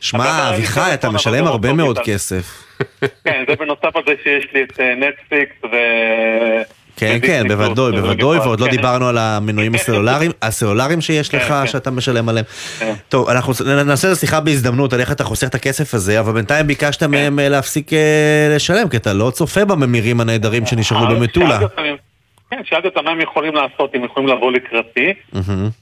[0.00, 2.64] שמע, אביחי, אתה משלם הרבה מאוד כסף.
[3.24, 5.76] כן, זה בנוסף על זה שיש לי את אה, נטפליקס ו...
[7.02, 12.28] כן, כן, בוודאי, בוודאי, ועוד לא דיברנו על המנויים הסלולריים, הסלולריים שיש לך, שאתה משלם
[12.28, 12.44] עליהם.
[13.08, 13.52] טוב, אנחנו
[13.84, 17.38] נעשה את השיחה בהזדמנות על איך אתה חוסך את הכסף הזה, אבל בינתיים ביקשת מהם
[17.38, 17.98] אה, להפסיק אה,
[18.56, 21.58] לשלם, כי אתה לא צופה בממירים הנהדרים שנשארו במטולה.
[22.52, 25.12] כן, שאלתי אותם מה הם יכולים לעשות, אם יכולים לבוא לקראתי.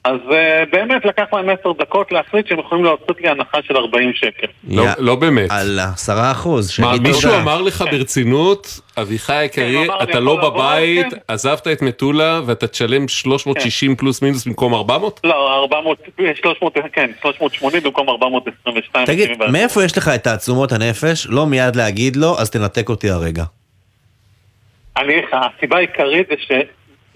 [0.04, 4.12] אז אה, באמת לקח להם עשר דקות להחליט שהם יכולים לעשות לי הנחה של 40
[4.14, 4.46] שקל.
[4.68, 5.50] לא- לא באמת.
[5.50, 7.34] על עשרה אחוז, מה, מישהו.
[7.34, 11.16] אמר לך ברצינות, אביחי היקרי, כן, אמר, אתה לא בבית, כן.
[11.28, 15.20] עזבת את מטולה ואתה תשלם 360 פלוס מינוס במקום 400?
[15.24, 15.98] לא, 400,
[16.42, 19.06] 300, כן, 380 במקום 422.
[19.06, 19.52] תגיד, 74.
[19.52, 21.26] מאיפה יש לך את תעצומות הנפש?
[21.30, 23.44] לא מיד להגיד לו, אז תנתק אותי הרגע.
[24.96, 26.34] אני, הסיבה העיקרית זה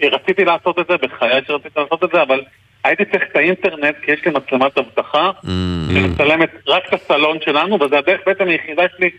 [0.01, 2.41] שרציתי לעשות את זה, בחיי שרציתי לעשות את זה, אבל
[2.85, 5.47] הייתי צריך את האינטרנט, כי יש לי מצלמת אבטחה, Mm.
[5.95, 9.11] שמצלמת רק את הסלון שלנו, וזה הדרך בעצם היחידה שלי,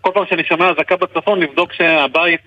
[0.00, 2.40] כל פעם שאני שומע אזעקה בצפון, לבדוק שהבית,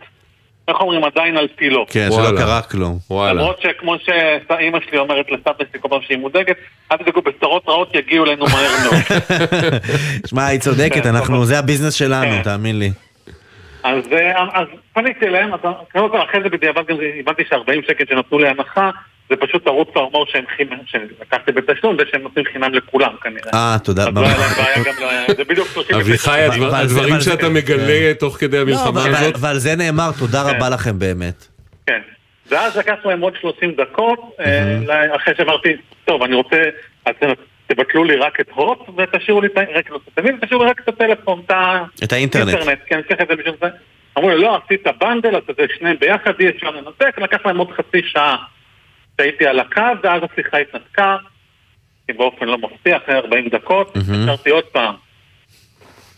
[0.68, 1.86] איך אומרים, עדיין על פילו.
[1.89, 2.98] כן, שלא קרה כלום.
[3.12, 6.56] למרות שכמו שאימא שלי אומרת לסבתא שלי כל פעם שהיא מודאגת,
[6.91, 9.02] אל תדאגו, בשורות רעות יגיעו אלינו מהר מאוד.
[10.30, 12.91] שמע, היא צודקת, כן, אנחנו, זה הביזנס שלנו, תאמין לי.
[13.88, 15.60] אז, אה, אז פניתי אליהם, אז
[16.30, 18.90] אחרי זה בדיעבד גם הבנתי ש-40 שקל שנתנו לי הנחה,
[19.30, 23.52] זה פשוט ערוץ ההומור שהם חינם, שלקחתי בתשלום, זה שהם נותנים חינם לכולם כנראה.
[23.54, 24.02] אה, תודה.
[24.04, 24.94] אז לא היה להם בעיה גם,
[25.30, 26.32] ל- זה בדיוק 39 אביחי, שקל.
[26.52, 30.44] הדבר- אבל זה- הדברים שאתה מגלה תוך כדי לא, המלחמה הזאת, ועל זה נאמר, תודה
[30.50, 30.56] כן.
[30.56, 31.48] רבה לכם באמת.
[31.86, 32.00] כן.
[32.52, 35.70] ואז לקח להם עוד 30 דקות, אה, אחרי שאמרתי,
[36.06, 36.58] טוב, אני רוצה,
[37.68, 41.41] תבטלו לי רק את הוט, ותשאירו לי רק את הטלוויזיה, תשאירו לי רק את הטלפון,
[42.03, 42.47] את האינטרנט.
[42.47, 43.68] אינטרנט, כן, צריך את זה בשביל זה.
[44.18, 47.72] אמרו לי, לא, עשית bundle, אז זה שניהם ביחד, אי אפשר לנתק, לקח להם עוד
[47.72, 48.38] חצי שעה.
[49.22, 51.18] שהייתי על הקו, ואז השיחה התנתקה,
[52.07, 54.95] כי באופן לא מפתיע, אחרי 40 דקות, התקשרתי עוד פעם.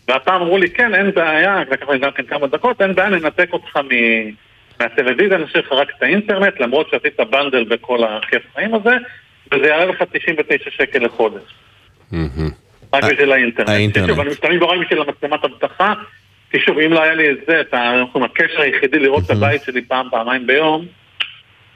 [0.08, 3.52] והפעם אמרו לי, כן, אין בעיה, לקח להם גם כן כמה דקות, אין בעיה, ננתק
[3.52, 3.88] אותך מ...
[4.80, 8.96] מהטלוויזיה, נשאיר לך רק את האינטרנט, למרות שעשית bundle בכל הכיף חיים הזה,
[9.54, 11.42] וזה יעלה לך 99 שקל לחודש.
[12.92, 13.68] רק בשביל האינטרנט.
[13.68, 14.08] האינטרנט.
[14.08, 15.92] שוב, אני משתמש בו רק בשביל המצלמת אבטחה,
[16.50, 17.74] כי שוב, אם לא היה לי את זה, את
[18.24, 20.86] הקשר היחידי לראות את הבית שלי פעם, פעמיים ביום,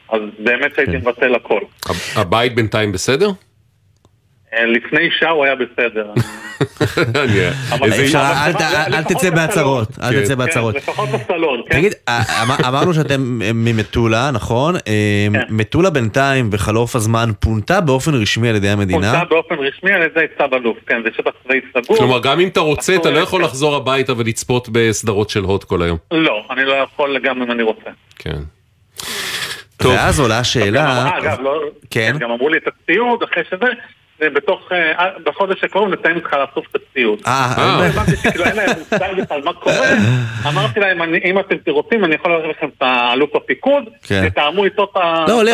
[0.09, 0.83] אז באמת כן.
[0.83, 1.61] הייתי מבטל הכל.
[2.17, 3.31] הבית בינתיים בסדר?
[4.59, 6.07] אה, לפני שעה הוא היה בסדר.
[7.17, 7.91] אל
[8.95, 9.31] אל תצא.
[9.31, 10.21] בהצהרות, אל כן.
[10.25, 10.73] תצא בהצהרות.
[10.75, 11.79] כן, לפחות בסלון, כן?
[11.79, 14.75] תגיד, אה, אמר- אמרנו שאתם ממטולה, נכון?
[14.77, 14.81] אה,
[15.33, 15.41] כן.
[15.51, 19.11] מטולה בינתיים, בחלוף הזמן, פונתה באופן רשמי על ידי המדינה.
[19.13, 21.97] פונתה באופן רשמי על ידי צו אלוף, כן, זה שטח צבאי סגור.
[21.97, 25.83] כלומר, גם אם אתה רוצה, אתה לא יכול לחזור הביתה ולצפות בסדרות של הוט כל
[25.83, 25.99] היום.
[26.11, 27.91] לא, אני לא יכול גם אם אני רוצה.
[28.19, 28.39] כן.
[29.85, 32.17] ואז עולה השאלה, אה, אגב, לא, כן.
[32.21, 33.67] גם אמרו לי את הציוד, אחרי שזה, זה
[34.21, 34.79] בתוך, אה,
[35.27, 37.19] בחודש הקרוב נתאים איתך לאסוף את הציוד.
[37.27, 39.89] אה, לא הבנתי שכאילו אין להם מושג בכלל מה קורה,
[40.49, 44.29] אמרתי להם, אם אתם רוצים, אני יכול להביא לכם את האלוף הפיקוד, כן.
[44.29, 45.25] תתאמו איתו את ה...
[45.29, 45.45] לא,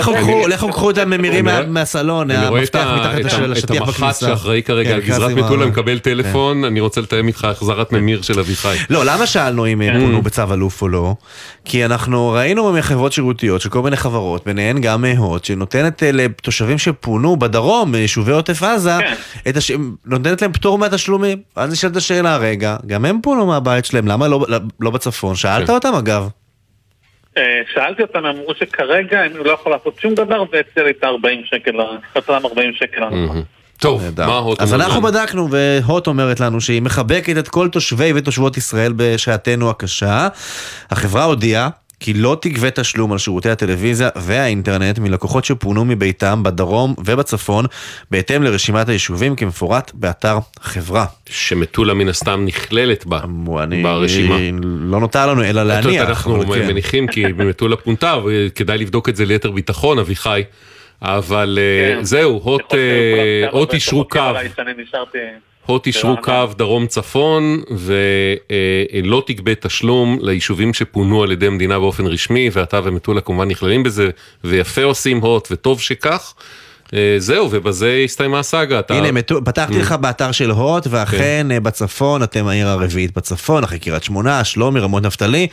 [0.49, 4.27] לכו קחו- את הממירים מהסלון, המפתח מתחת את לשל- ה- את לשטיח המח"ט בכניסה.
[4.27, 5.31] שאחראי כרגע כן, על גזרת.
[5.31, 8.77] מטולה מקבל טלפון, אני רוצה לתאם איתך החזרת ממיר של אביחי.
[8.91, 11.15] לא, למה שאלנו אם הם פונו בצו אלוף או לא?
[11.65, 16.79] כי אנחנו ראינו מחברות שירותיות של כל מיני חברות, ביניהן גם הוט, שנותנת אה, לתושבים
[16.79, 17.93] שפונו בדרום,
[18.33, 18.93] עוטף עזה,
[19.49, 19.73] את הש...
[20.05, 21.39] נותנת להם פטור מהתשלומים.
[21.57, 24.47] אז נשאלת השאלה, רגע, גם הם פונו מהבית שלהם, למה לא,
[24.81, 25.35] לא בצפון?
[25.35, 25.73] שאלת כן.
[25.73, 26.29] אותם אגב.
[27.39, 27.43] אה,
[27.75, 31.73] שאלתי אותם, אמרו שכרגע הם לא יכול לעשות שום דבר, והציע לי את ה-40 שקל,
[32.15, 33.03] חסר להם 40 שקל.
[33.79, 35.03] טוב, מה הוט אז אנחנו?
[35.03, 40.29] בדקנו, והוט אומרת לנו שהיא מחבקת את כל תושבי ותושבות ישראל בשעתנו הקשה.
[40.91, 41.69] החברה הודיעה
[42.01, 47.65] כי לא תגבה תשלום על שירותי הטלוויזיה והאינטרנט מלקוחות שפונו מביתם בדרום ובצפון,
[48.11, 51.05] בהתאם לרשימת היישובים כמפורט באתר החברה.
[51.31, 53.21] שמטולה מן הסתם נכללת בה,
[53.63, 54.37] אני- ברשימה.
[54.63, 56.09] לא נותר לנו אלא להניח.
[56.09, 56.67] אנחנו כן.
[56.67, 60.43] מניחים כי מטולה פונתה, וכדאי לבדוק את זה ליתר ביטחון, אביחי.
[61.03, 62.05] אבל אה, כן.
[62.05, 64.21] זהו, הוט, אה, הוט אישרו קו.
[65.71, 72.51] הוט אישרו קו דרום צפון ולא תגבה תשלום ליישובים שפונו על ידי המדינה באופן רשמי
[72.53, 74.11] ואתה ומטולה כמובן נכללים בזה
[74.45, 76.35] ויפה עושים הוט וטוב שכך.
[76.95, 78.79] אה, זהו ובזה הסתיימה הסאגה.
[78.79, 79.81] אתה- הנה, מטו- פתחתי Mm.
[79.83, 84.81] לך באתר של הוט, ואכן אה, בצפון, אתם העיר הרביעית בצפון, אחרי קריית שמונה, שלומי,
[84.81, 85.47] רמות נפתלי,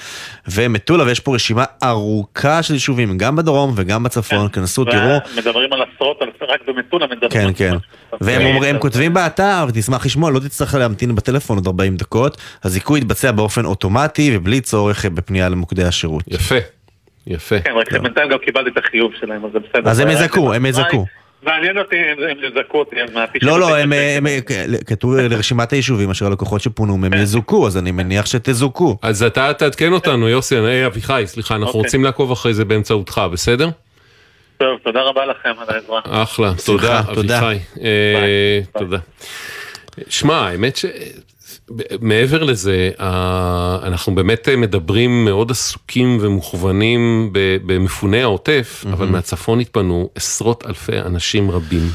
[0.47, 5.17] ומטולה, ויש פה רשימה ארוכה של יישובים, גם בדרום וגם בצפון, כנסו, תראו.
[5.37, 7.29] מדברים על עשרות, על- רק במטולה מדברים.
[7.31, 7.75] כן, כן.
[8.21, 8.41] והם.
[8.45, 13.31] אומרים, הם כותבים באתר, ותשמח לשמוע, לא תצטרך להמתין בטלפון עוד 40 דקות, הזיכוי יתבצע
[13.31, 16.23] באופן אוטומטי ובלי צורך אה, בפנייה למוקדי השירות.
[16.27, 16.55] יפה,
[17.27, 17.59] יפה.
[17.59, 19.89] כן, רק שבינתיים גם קיבלתי את החיוב שלהם, אז זה בסדר.
[19.91, 21.05] אז הם יזכו, הם יזכו.
[21.43, 22.95] מעניין אותי אם יזכו אותי
[23.41, 24.25] לא, לא, הם, הם,
[24.85, 28.97] כתוב לרשימת היישובים אשר הלקוחות שפונו הם יזוכו, אז אני מניח שתזוכו.
[29.01, 31.81] אז אתה תעדכן אותנו, יוסי, אה, אביחי, סליחה, אנחנו אוקיי.
[31.81, 33.69] רוצים לעקוב אחרי זה באמצעותך, בסדר?
[34.57, 36.01] טוב, תודה רבה לכם על העזרה.
[36.03, 37.39] אחלה, תודה, תודה.
[37.39, 37.59] אביחי.
[37.83, 38.97] אה, תודה.
[40.09, 40.85] שמע, האמת ש...
[42.01, 42.89] מעבר לזה,
[43.83, 47.29] אנחנו באמת מדברים מאוד עסוקים ומוכוונים
[47.65, 51.89] במפוני העוטף, אבל מהצפון התפנו עשרות אלפי אנשים רבים,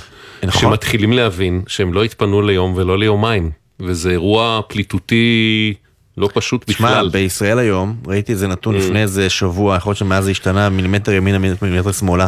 [0.45, 0.61] נכון.
[0.61, 3.51] שמתחילים להבין שהם לא התפנו ליום ולא ליומיים,
[3.81, 5.75] וזה אירוע פליטותי
[6.17, 7.09] לא פשוט תשמע, בכלל.
[7.09, 8.79] בישראל היום, ראיתי איזה נתון Mm.
[8.79, 12.27] לפני איזה שבוע, יכול להיות שמאז זה השתנה מילימטר ימינה מילימטר שמאלה,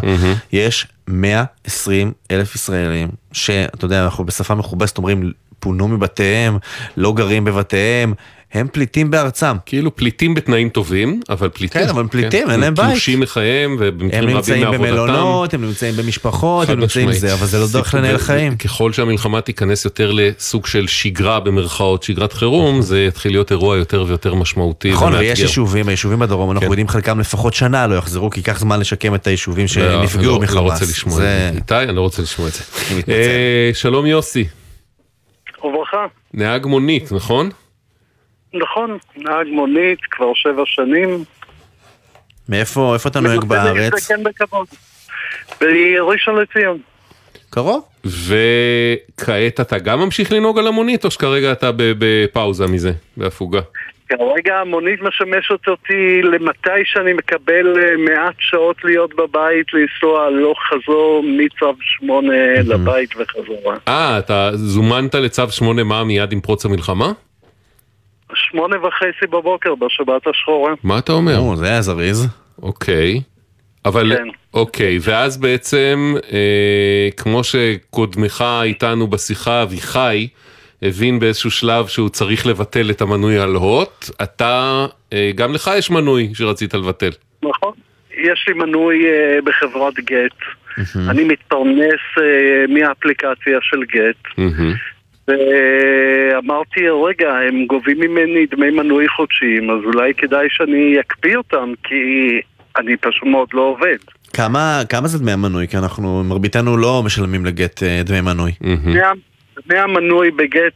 [0.53, 5.33] יש 120 אלף ישראלים, שאתה יודע, אנחנו בשפה מכובסת אומרים,
[5.65, 6.59] פונו מבתיהם,
[6.97, 8.13] לא גרים בבתיהם,
[8.55, 9.57] הם פליטים בארצם.
[9.67, 11.83] כאילו פליטים בתנאים טובים, אבל פליטים.
[11.83, 12.91] כן, אבל פליטים, אין להם בית.
[12.91, 14.85] תלושים מחייהם, הם ובמקרים רבים נמצאים מעבודתם.
[14.85, 17.13] במלונות, הם נמצאים במשפחות, הם נמצאים.
[17.13, 18.57] זה, אבל זה לא דרך לנהל חיים.
[18.57, 24.05] ככל שהמלחמה תיכנס יותר לסוג של שגרה במרכאות, שגרת חירום, זה יתחיל להיות אירוע יותר
[24.09, 25.15] ויותר משמעותי נכון.
[25.15, 26.73] ויש יישובים, היישובים בדרום, אנחנו כן.
[26.73, 30.41] יודעים חלקם לפחות שנה לא יחזרו, כי ייקח זמן לשקם את היישובים לא, שנפגעו לא-
[30.41, 31.07] מחמאס.
[31.07, 31.51] לא זה.
[31.55, 32.61] איתי, אני לא רוצה לשמוע את זה.
[33.09, 34.45] אה, שלום יוסי,
[35.65, 36.07] וברכה.
[36.35, 37.51] נהג מונית, נכון?
[38.55, 41.25] נכון, נהג מונית כבר שבע שנים.
[42.49, 44.09] מאיפה איפה אתה נוהג בארץ?
[44.09, 44.67] כן בכבוד.
[45.61, 46.79] בראשון לציון.
[47.51, 47.85] קרוב.
[48.05, 53.61] וכעת אתה גם ממשיך לנהוג על המונית, או שכרגע אתה בפאוזה מזה, בהפוגה?
[54.09, 61.25] כרגע המונית משמשת אותי למתי שאני מקבל אה, מעט שעות להיות בבית, לנסוע הלוך חזור
[61.27, 63.77] מצו שמונה לבית וחזרה.
[63.89, 67.13] אה, אתה זומנת לצו 8 מה מיד עם פרוץ המלחמה?
[68.35, 70.73] שמונה וחצי בבוקר בשבת השחורה.
[70.83, 71.39] מה אתה אומר?
[71.39, 72.29] או, זה היה זריז.
[72.63, 73.21] אוקיי.
[73.85, 74.29] אבל, כן.
[74.55, 80.29] אוקיי, ואז בעצם, אה, כמו שקודמך איתנו בשיחה, אביחי,
[80.85, 85.91] הבין באיזשהו שלב שהוא צריך לבטל את המנוי על הוט, אתה, אה, גם לך יש
[85.91, 87.11] מנוי שרצית לבטל.
[87.43, 87.73] נכון.
[88.17, 90.39] יש לי מנוי אה, בחברת גט.
[91.09, 94.45] אני מתפרנס אה, מהאפליקציה של גט.
[95.29, 101.95] ואמרתי, רגע, הם גובים ממני דמי מנוי חודשיים, אז אולי כדאי שאני אקפיא אותם, כי
[102.77, 103.97] אני פשוט מאוד לא עובד.
[104.33, 105.69] כמה כמה זה דמי המנוי?
[105.69, 108.53] כי אנחנו, מרביתנו לא משלמים לגט דמי מנוי.
[108.85, 109.13] דמי ה-
[109.67, 110.73] דמי המנוי בגט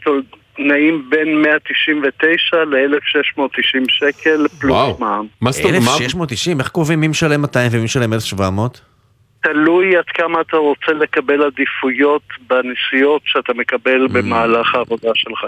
[0.58, 5.26] נעים בין 199 ל-1690 שקל פלוס מע"מ.
[5.46, 8.80] 1690, איך קובעים מי משלם 200 ומי משלם 1700?
[9.42, 14.12] תלוי עד כמה אתה רוצה לקבל עדיפויות בנסיעות שאתה מקבל Mm.
[14.12, 15.46] במהלך העבודה שלך.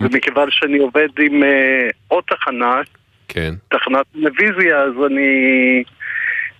[0.00, 2.80] ומכיוון שאני עובד עם אה, עוד תחנה,
[3.28, 3.54] כן.
[3.68, 5.82] תחנת טלוויזיה, אז אני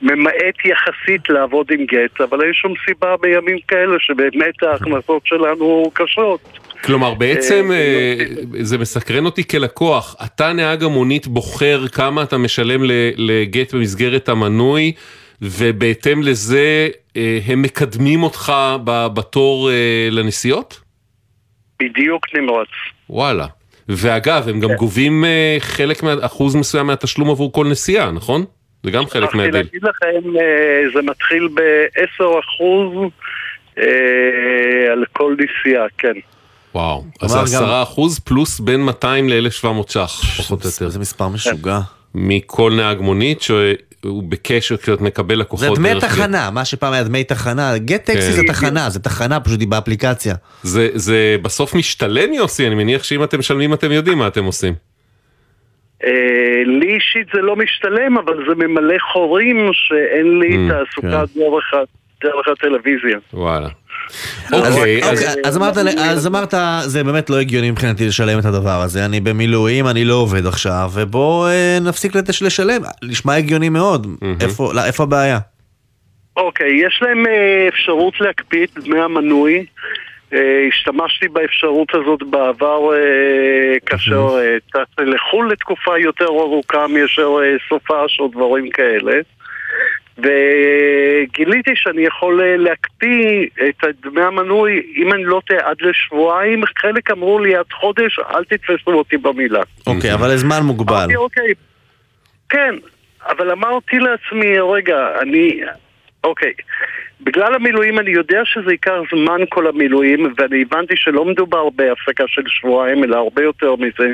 [0.03, 6.59] ממעט יחסית לעבוד עם גט, אבל אין שום סיבה בימים כאלה שבאמת ההכנסות שלנו קשות.
[6.85, 12.81] כלומר, בעצם אה, אה, זה מסקרן אותי כלקוח, אתה נהג המונית בוחר כמה אתה משלם
[13.17, 14.93] לגט במסגרת המנוי,
[15.43, 18.53] ובהתאם לזה אה, הם מקדמים אותך
[18.85, 20.81] בתור אה, לנסיעות?
[21.83, 22.69] בדיוק נמרץ.
[23.11, 23.47] וואלה.
[23.89, 24.75] ואגב, הם גם כן.
[24.75, 28.45] גובים אה, חלק, אחוז מסוים מהתשלום עבור כל נסיעה, נכון?
[28.85, 29.55] זה גם חלק מהדיל.
[29.55, 33.11] להגיד לכם, אה, זה מתחיל ב-10 אחוז
[33.79, 33.85] אה,
[34.93, 36.13] על כל נסיעה, כן.
[36.75, 40.89] וואו, אז זה כלומר, גם- עשרה אחוז פלוס בין 200 ל-1,700 ש"ח, פחות או יותר.
[40.89, 41.81] זה מספר משוגע.
[42.15, 45.69] מכל נהג מונית שהוא בקשר כשאת מקבל לקוחות.
[45.69, 46.01] זה דמי.
[46.01, 48.33] תחנה, מה שפעם היה דמי תחנה, גט טקסי כן.
[48.33, 50.35] זה תחנה, זה תחנה פשוט היא באפליקציה.
[50.63, 54.75] זה, זה בסוף משתלם יוסי, אני מניח שאם אתם משלמים אתם יודעים מה אתם עושים.
[56.05, 56.11] אה,
[56.67, 61.79] לי אישית זה לא משתלם, אבל זה ממלא חורים שאין לי Mm, תעסוקה כן.
[62.23, 63.19] דרך הטלוויזיה.
[63.33, 63.69] וואלה.
[64.53, 65.11] אז- אוקיי, אז...
[65.11, 69.21] אוקיי, אז אמרת, אז אמרת, זה באמת לא הגיוני מבחינתי לשלם את הדבר הזה, אני
[69.21, 74.07] במילואים, אני לא עובד עכשיו, ובוא אה, נפסיק לשלם, נשמע הגיוני מאוד,
[74.41, 75.39] איפה לא, איפה הבעיה?
[76.37, 79.67] אוקיי, יש להם אה, אפשרות להקפיא את דמי המנוי.
[80.35, 87.37] אה, השתמשתי באפשרות הזאת בעבר אה, כאשר אה, טסתי לחו"ל לתקופה יותר ארוכה מאשר
[87.69, 89.13] סופש או דברים כאלה.
[90.19, 96.63] וגיליתי שאני יכול להקפיא את דמי המנוי, אם אני לא טועה, עד לשבועיים.
[96.79, 99.63] חלק אמרו לי עד חודש, אל תתפסו אותי במילה.
[99.87, 100.95] אוקיי, אבל לזמן מוגבל.
[100.95, 101.55] אמרתי, אוקיי,
[102.49, 102.75] כן,
[103.29, 105.61] אבל אמרתי לעצמי, רגע, אני...
[106.25, 106.53] אוקיי,
[107.25, 112.43] בגלל המילואים אני יודע שזה ייקח זמן כל המילואים, ואני הבנתי שלא מדובר בהפסקה של
[112.47, 114.13] שבועיים, אלא הרבה יותר מזה.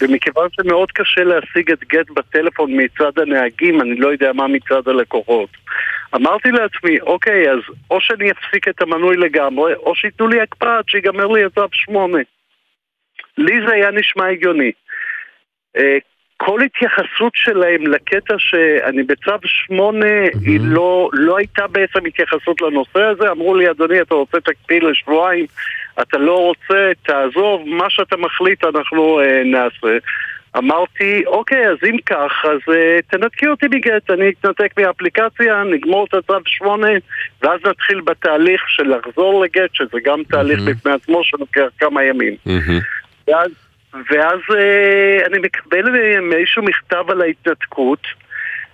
[0.00, 5.50] ומכיוון שמאוד קשה להשיג את גט בטלפון מצד הנהגים, אני לא יודע מה מצד הלקוחות.
[6.14, 7.58] אמרתי לעצמי, אוקיי, אז
[7.90, 11.66] או שאני אפסיק את המנוי לגמרי, או שייתנו לי הקפאה עד שיגמר לי את צו
[11.72, 12.18] שמונה.
[13.38, 14.72] לי זה היה נשמע הגיוני.
[16.36, 23.30] כל התייחסות שלהם לקטע שאני בצו שמונה, היא לא, לא הייתה בעצם התייחסות לנושא הזה.
[23.30, 25.46] אמרו לי, אדוני, אתה רוצה תקפיא לשבועיים,
[26.02, 29.98] אתה לא רוצה, תעזוב, מה שאתה מחליט אנחנו אה, נעשה.
[30.58, 36.14] אמרתי, אוקיי, אז אם כך, אז אה, תנתקי אותי מגט, אני אתנתק מהאפליקציה, נגמור את
[36.14, 36.88] הצו שמונה,
[37.42, 42.34] ואז נתחיל בתהליך של לחזור לגט, שזה גם תהליך בפני עצמו שלוקח כמה ימים.
[43.28, 43.50] ואז,
[44.10, 45.90] ואז אה, אני מקבל
[46.20, 48.06] מאיזשהו מכתב על ההתנתקות,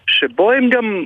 [0.07, 1.05] שבו הם גם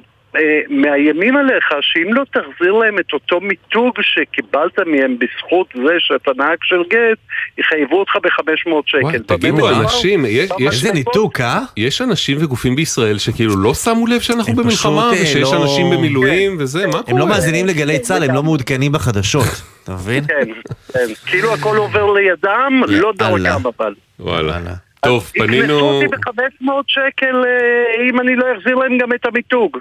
[0.69, 6.59] מאיימים עליך שאם לא תחזיר להם את אותו מיתוג שקיבלת מהם בזכות זה שאתה נהג
[6.63, 7.19] של גט,
[7.59, 9.19] יחייבו אותך ב-500 שקל.
[9.19, 9.69] תגידו?
[9.71, 10.25] אנשים,
[10.59, 11.61] יש- ניתוק, אה?
[11.77, 16.57] יש אנשים וגופים בישראל שכאילו לא שמו לב שאנחנו במלחמה, אה, ושיש לא- אנשים במילואים
[16.59, 17.05] וזה, מה קורה?
[17.09, 19.45] הם לא מאזינים לגלי צה"ל, הם לא מעודכנים בחדשות.
[19.85, 20.25] אתה מבין?
[20.27, 20.49] כן,
[20.93, 21.07] כן.
[21.27, 23.95] כאילו הכל עובר לידם, לא דרכם אבל.
[24.21, 24.86] וואלה.
[25.07, 25.81] טוב, יקנסו פנינו...
[25.81, 29.77] אותי ב-500 שקל אה, אם אני לא אחזיר להם גם את המיתוג.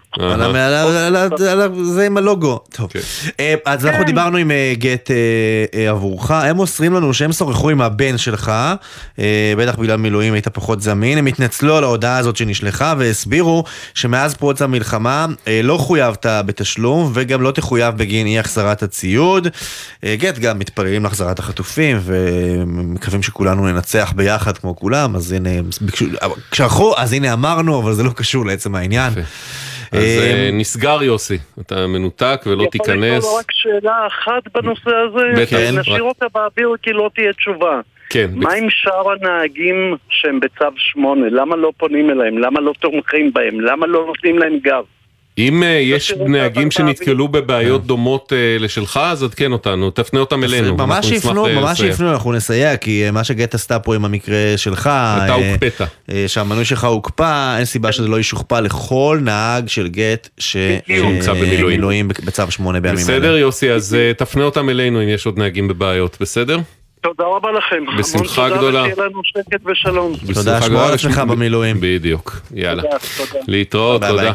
[1.62, 2.60] ה- זה עם הלוגו.
[2.72, 2.90] טוב.
[2.92, 3.00] כן.
[3.40, 5.10] אה, אז אנחנו דיברנו עם אה, גט
[5.90, 8.52] עבורך, הם מוסרים לנו שהם שוחחו עם הבן שלך,
[9.58, 13.64] בטח בגלל מילואים היית פחות זמין, הם התנצלו על ההודעה הזאת שנשלחה והסבירו
[13.94, 15.26] שמאז פרוץ המלחמה
[15.64, 19.48] לא חויבת בתשלום וגם לא תחויב בגין אי החזרת הציוד.
[20.06, 25.50] גט גם מתפללים להחזרת החטופים ומקווים שכולנו ננצח ביחד כמו כולם, אז הנה,
[25.82, 26.06] ביקשו,
[26.52, 29.14] כשהלכו, אז הנה אמרנו, אבל זה לא קשור לעצם העניין.
[29.92, 33.24] אז אה, אה, נסגר יוסי, אתה מנותק ולא יכול תיכנס.
[33.24, 35.42] לשאול רק שאלה אחת בנושא הזה?
[35.42, 35.50] בטח.
[35.50, 37.80] כן, נשאיר אותה באוויר כי לא תהיה תשובה.
[38.10, 41.30] כן, מה עם שאר הנהגים שהם בצו שמונה?
[41.30, 42.38] למה לא פונים אליהם?
[42.38, 43.62] למה לא תומכים בהם?
[43.62, 44.84] למה לא נותנים להם גב?
[45.38, 50.76] אם אה, יש נהגים שנתקלו בבעיות דומות אה, לשלך, אז עדכן אותנו, תפנה אותם אלינו.
[50.78, 51.78] ממש שיפנו, אה, ממש.
[51.78, 55.82] שיפנו, אנחנו נסייע, כי מה שגט עשתה פה עם המקרה שלך, אתה הוקפאת.
[56.28, 60.58] שהמנוי שלך הוקפא, אין סיבה שזה לא ישוכפל לכל נהג של גט ש-
[60.88, 61.66] שנמצא במילואים.
[61.68, 63.20] מילואים בצו שמונה בימים האלה.
[63.20, 66.60] בסדר יוסי, אז תפנה אותם אלינו אם יש עוד נהגים בבעיות, בסדר?
[67.02, 67.84] תודה רבה לכם.
[68.00, 68.80] בשמחה המון גדולה.
[68.90, 70.14] תודה ושיהיה לנו שקט ושלום.
[70.28, 70.82] בשמחה שמור.
[70.82, 71.78] על עצמך במילואים.
[71.80, 72.82] בדיוק, יאללה.
[72.84, 73.40] תודה, תודה.
[73.48, 74.32] להתראות, תודה.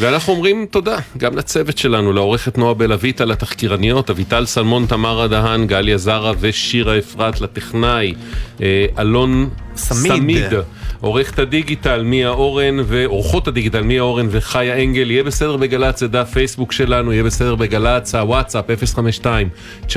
[0.00, 5.98] ואנחנו אומרים תודה גם לצוות שלנו, לעורכת נועה בלויטה, לתחקירניות, אביטל סלמון, תמרה דהן, גליה
[5.98, 8.14] זרה ושירה אפרת, לטכנאי,
[8.62, 10.12] אה, אלון סמיד.
[10.12, 10.52] סמיד.
[11.00, 16.30] עורכת הדיגיטל מיה אורן ועורכות הדיגיטל מיה אורן וחיה אנגל, יהיה בסדר בגל"צ, זה דף
[16.32, 19.90] פייסבוק שלנו, יהיה בסדר בגל"צ, הוואטסאפ 052-920-1040,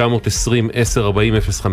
[1.62, 1.66] 052-920-1040,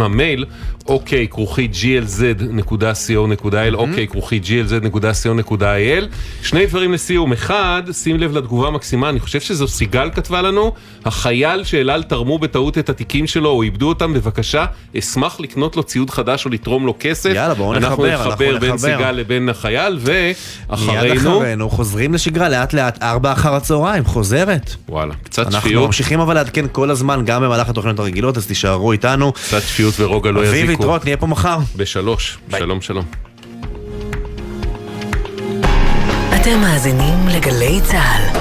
[0.00, 0.44] המייל
[0.86, 6.04] אוקיי כרוכי glz.co.il, אוקיי כרוכי glz.co.il.
[6.42, 10.72] שני דברים לסיום, אחד, שים לב לתגובה המקסימה, אני חושב שזו סיגל כתבה לנו,
[11.04, 14.66] החייל שאלעל תרמו בטעות את התיקים שלו או איבדו אותם, בבקשה,
[14.98, 17.32] אשמח לקנות לו ציוד חדש או לתרום לו כסף.
[17.34, 18.78] יאללה, בואו אנחנו נחבר, אנחנו נחבר בין.
[18.78, 20.36] סיגל לבין החייל, מיד
[20.70, 21.38] ואחרינו...
[21.38, 24.74] אחרינו חוזרים לשגרה לאט לאט, ארבע אחר הצהריים, חוזרת.
[24.88, 25.86] וואלה, קצת אנחנו שפיות.
[25.86, 29.32] ממשיכים אבל לעדכן כל הזמן, גם במהלך התוכניות הרגילות, אז תישארו איתנו.
[29.32, 30.70] קצת שפיות ורוגע לא אביב, יזיקו.
[30.70, 31.58] להתראות, נהיה פה מחר.
[31.76, 32.38] בשלוש.
[32.58, 33.04] שלום שלום.
[36.36, 38.40] אתם מאזינים לגלי צה"ל.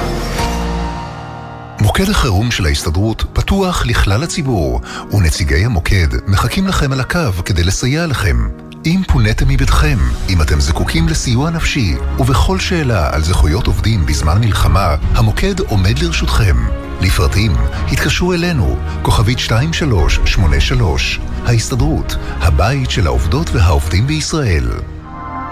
[1.82, 8.07] מוקד החירום של ההסתדרות פתוח לכלל הציבור, ונציגי המוקד מחכים לכם על הקו כדי לסייע
[8.07, 8.68] לכם.
[8.86, 9.97] אם פוניתם מביתכם,
[10.30, 16.55] אם אתם זקוקים לסיוע נפשי, ובכל שאלה על זכויות עובדים בזמן מלחמה, המוקד עומד לרשותכם.
[17.01, 17.51] לפרטים,
[17.91, 24.69] התקשרו אלינו, כוכבית 2383, ההסתדרות, הבית של העובדות והעובדים בישראל.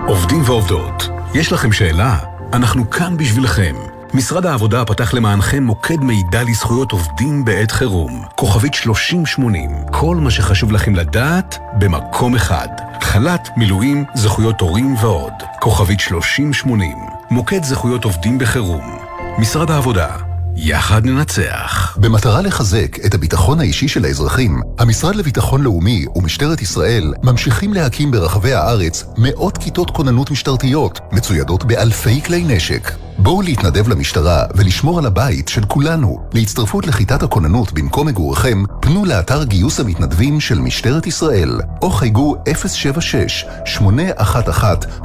[0.07, 2.19] עובדים ועובדות, יש לכם שאלה?
[2.53, 3.75] אנחנו כאן בשבילכם.
[4.13, 8.25] משרד העבודה פתח למענכם מוקד מידע לזכויות עובדים בעת חירום.
[8.35, 12.67] כוכבית 3080, כל מה שחשוב לכם לדעת במקום אחד.
[13.07, 15.33] חל"ת, מילואים, זכויות הורים ועוד.
[15.59, 16.97] כוכבית 3080,
[17.31, 18.97] מוקד זכויות עובדים בחירום.
[19.37, 20.07] משרד העבודה,
[20.55, 21.97] יחד ננצח.
[22.01, 28.53] במטרה לחזק את הביטחון האישי של האזרחים, המשרד לביטחון לאומי ומשטרת ישראל ממשיכים להקים ברחבי
[28.53, 33.06] הארץ מאות כיתות כוננות משטרתיות, מצוידות באלפי כלי נשק.
[33.19, 36.19] בואו להתנדב למשטרה ולשמור על הבית של כולנו.
[36.33, 42.35] להצטרפות לכיתת הכוננות במקום מגוריכם, פנו לאתר גיוס המתנדבים של משטרת ישראל, או חייגו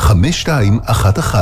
[0.01, 1.35] 076-811-5211,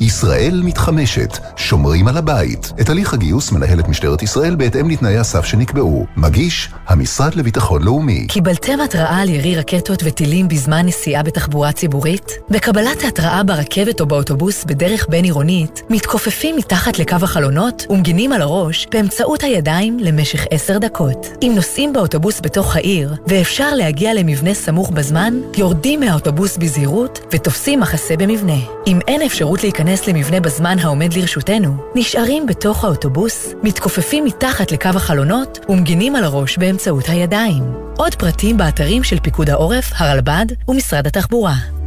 [0.00, 2.72] ישראל מתחמשת, שומרים על הבית.
[2.80, 6.06] את הליך הגיוס מנהלת משטרת ישראל בהתאם לתנאי הסף שנקבעו.
[6.16, 8.26] מגיש, המשרד לביטחון לאומי.
[8.26, 12.32] קיבלתם התראה על ירי רקטות וטילים בזמן נסיעה בתחבורה ציבורית?
[12.50, 15.82] בקבלת ההתראה ברכבת או באוטובוס בדרך בין-עירונית,
[16.18, 21.26] מתכופפים מתחת לקו החלונות ומגינים על הראש באמצעות הידיים למשך עשר דקות.
[21.42, 28.16] אם נוסעים באוטובוס בתוך העיר, ואפשר להגיע למבנה סמוך בזמן, יורדים מהאוטובוס בזהירות ותופסים מחסה
[28.16, 28.58] במבנה.
[28.86, 35.58] אם אין אפשרות להיכנס למבנה בזמן העומד לרשותנו, נשארים בתוך האוטובוס, מתכופפים מתחת לקו החלונות
[35.68, 37.62] ומגינים על הראש באמצעות הידיים.
[37.96, 41.77] עוד פרטים באתרים של פיקוד העורף, הרלב"ד ומשרד התחבורה.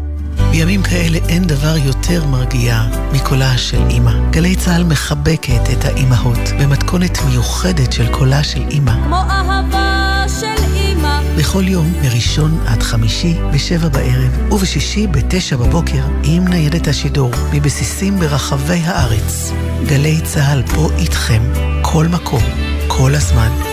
[0.52, 2.84] בימים כאלה אין דבר יותר מרגיע
[3.14, 4.12] מקולה של אימא.
[4.30, 8.94] גלי צה"ל מחבקת את האימהות במתכונת מיוחדת של קולה של אימא.
[9.06, 11.20] כמו אהבה של אימא.
[11.38, 18.82] בכל יום, מראשון עד חמישי, בשבע בערב, ובשישי בתשע בבוקר, עם ניידת השידור, מבסיסים ברחבי
[18.86, 19.52] הארץ.
[19.86, 21.42] גלי צה"ל פה איתכם,
[21.82, 22.44] כל מקום,
[22.88, 23.71] כל הזמן.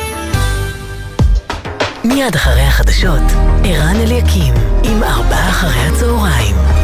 [2.09, 3.23] מיד אחרי החדשות,
[3.65, 4.55] ערן אליקים,
[4.85, 6.78] עם ארבעה אחרי הצהריים.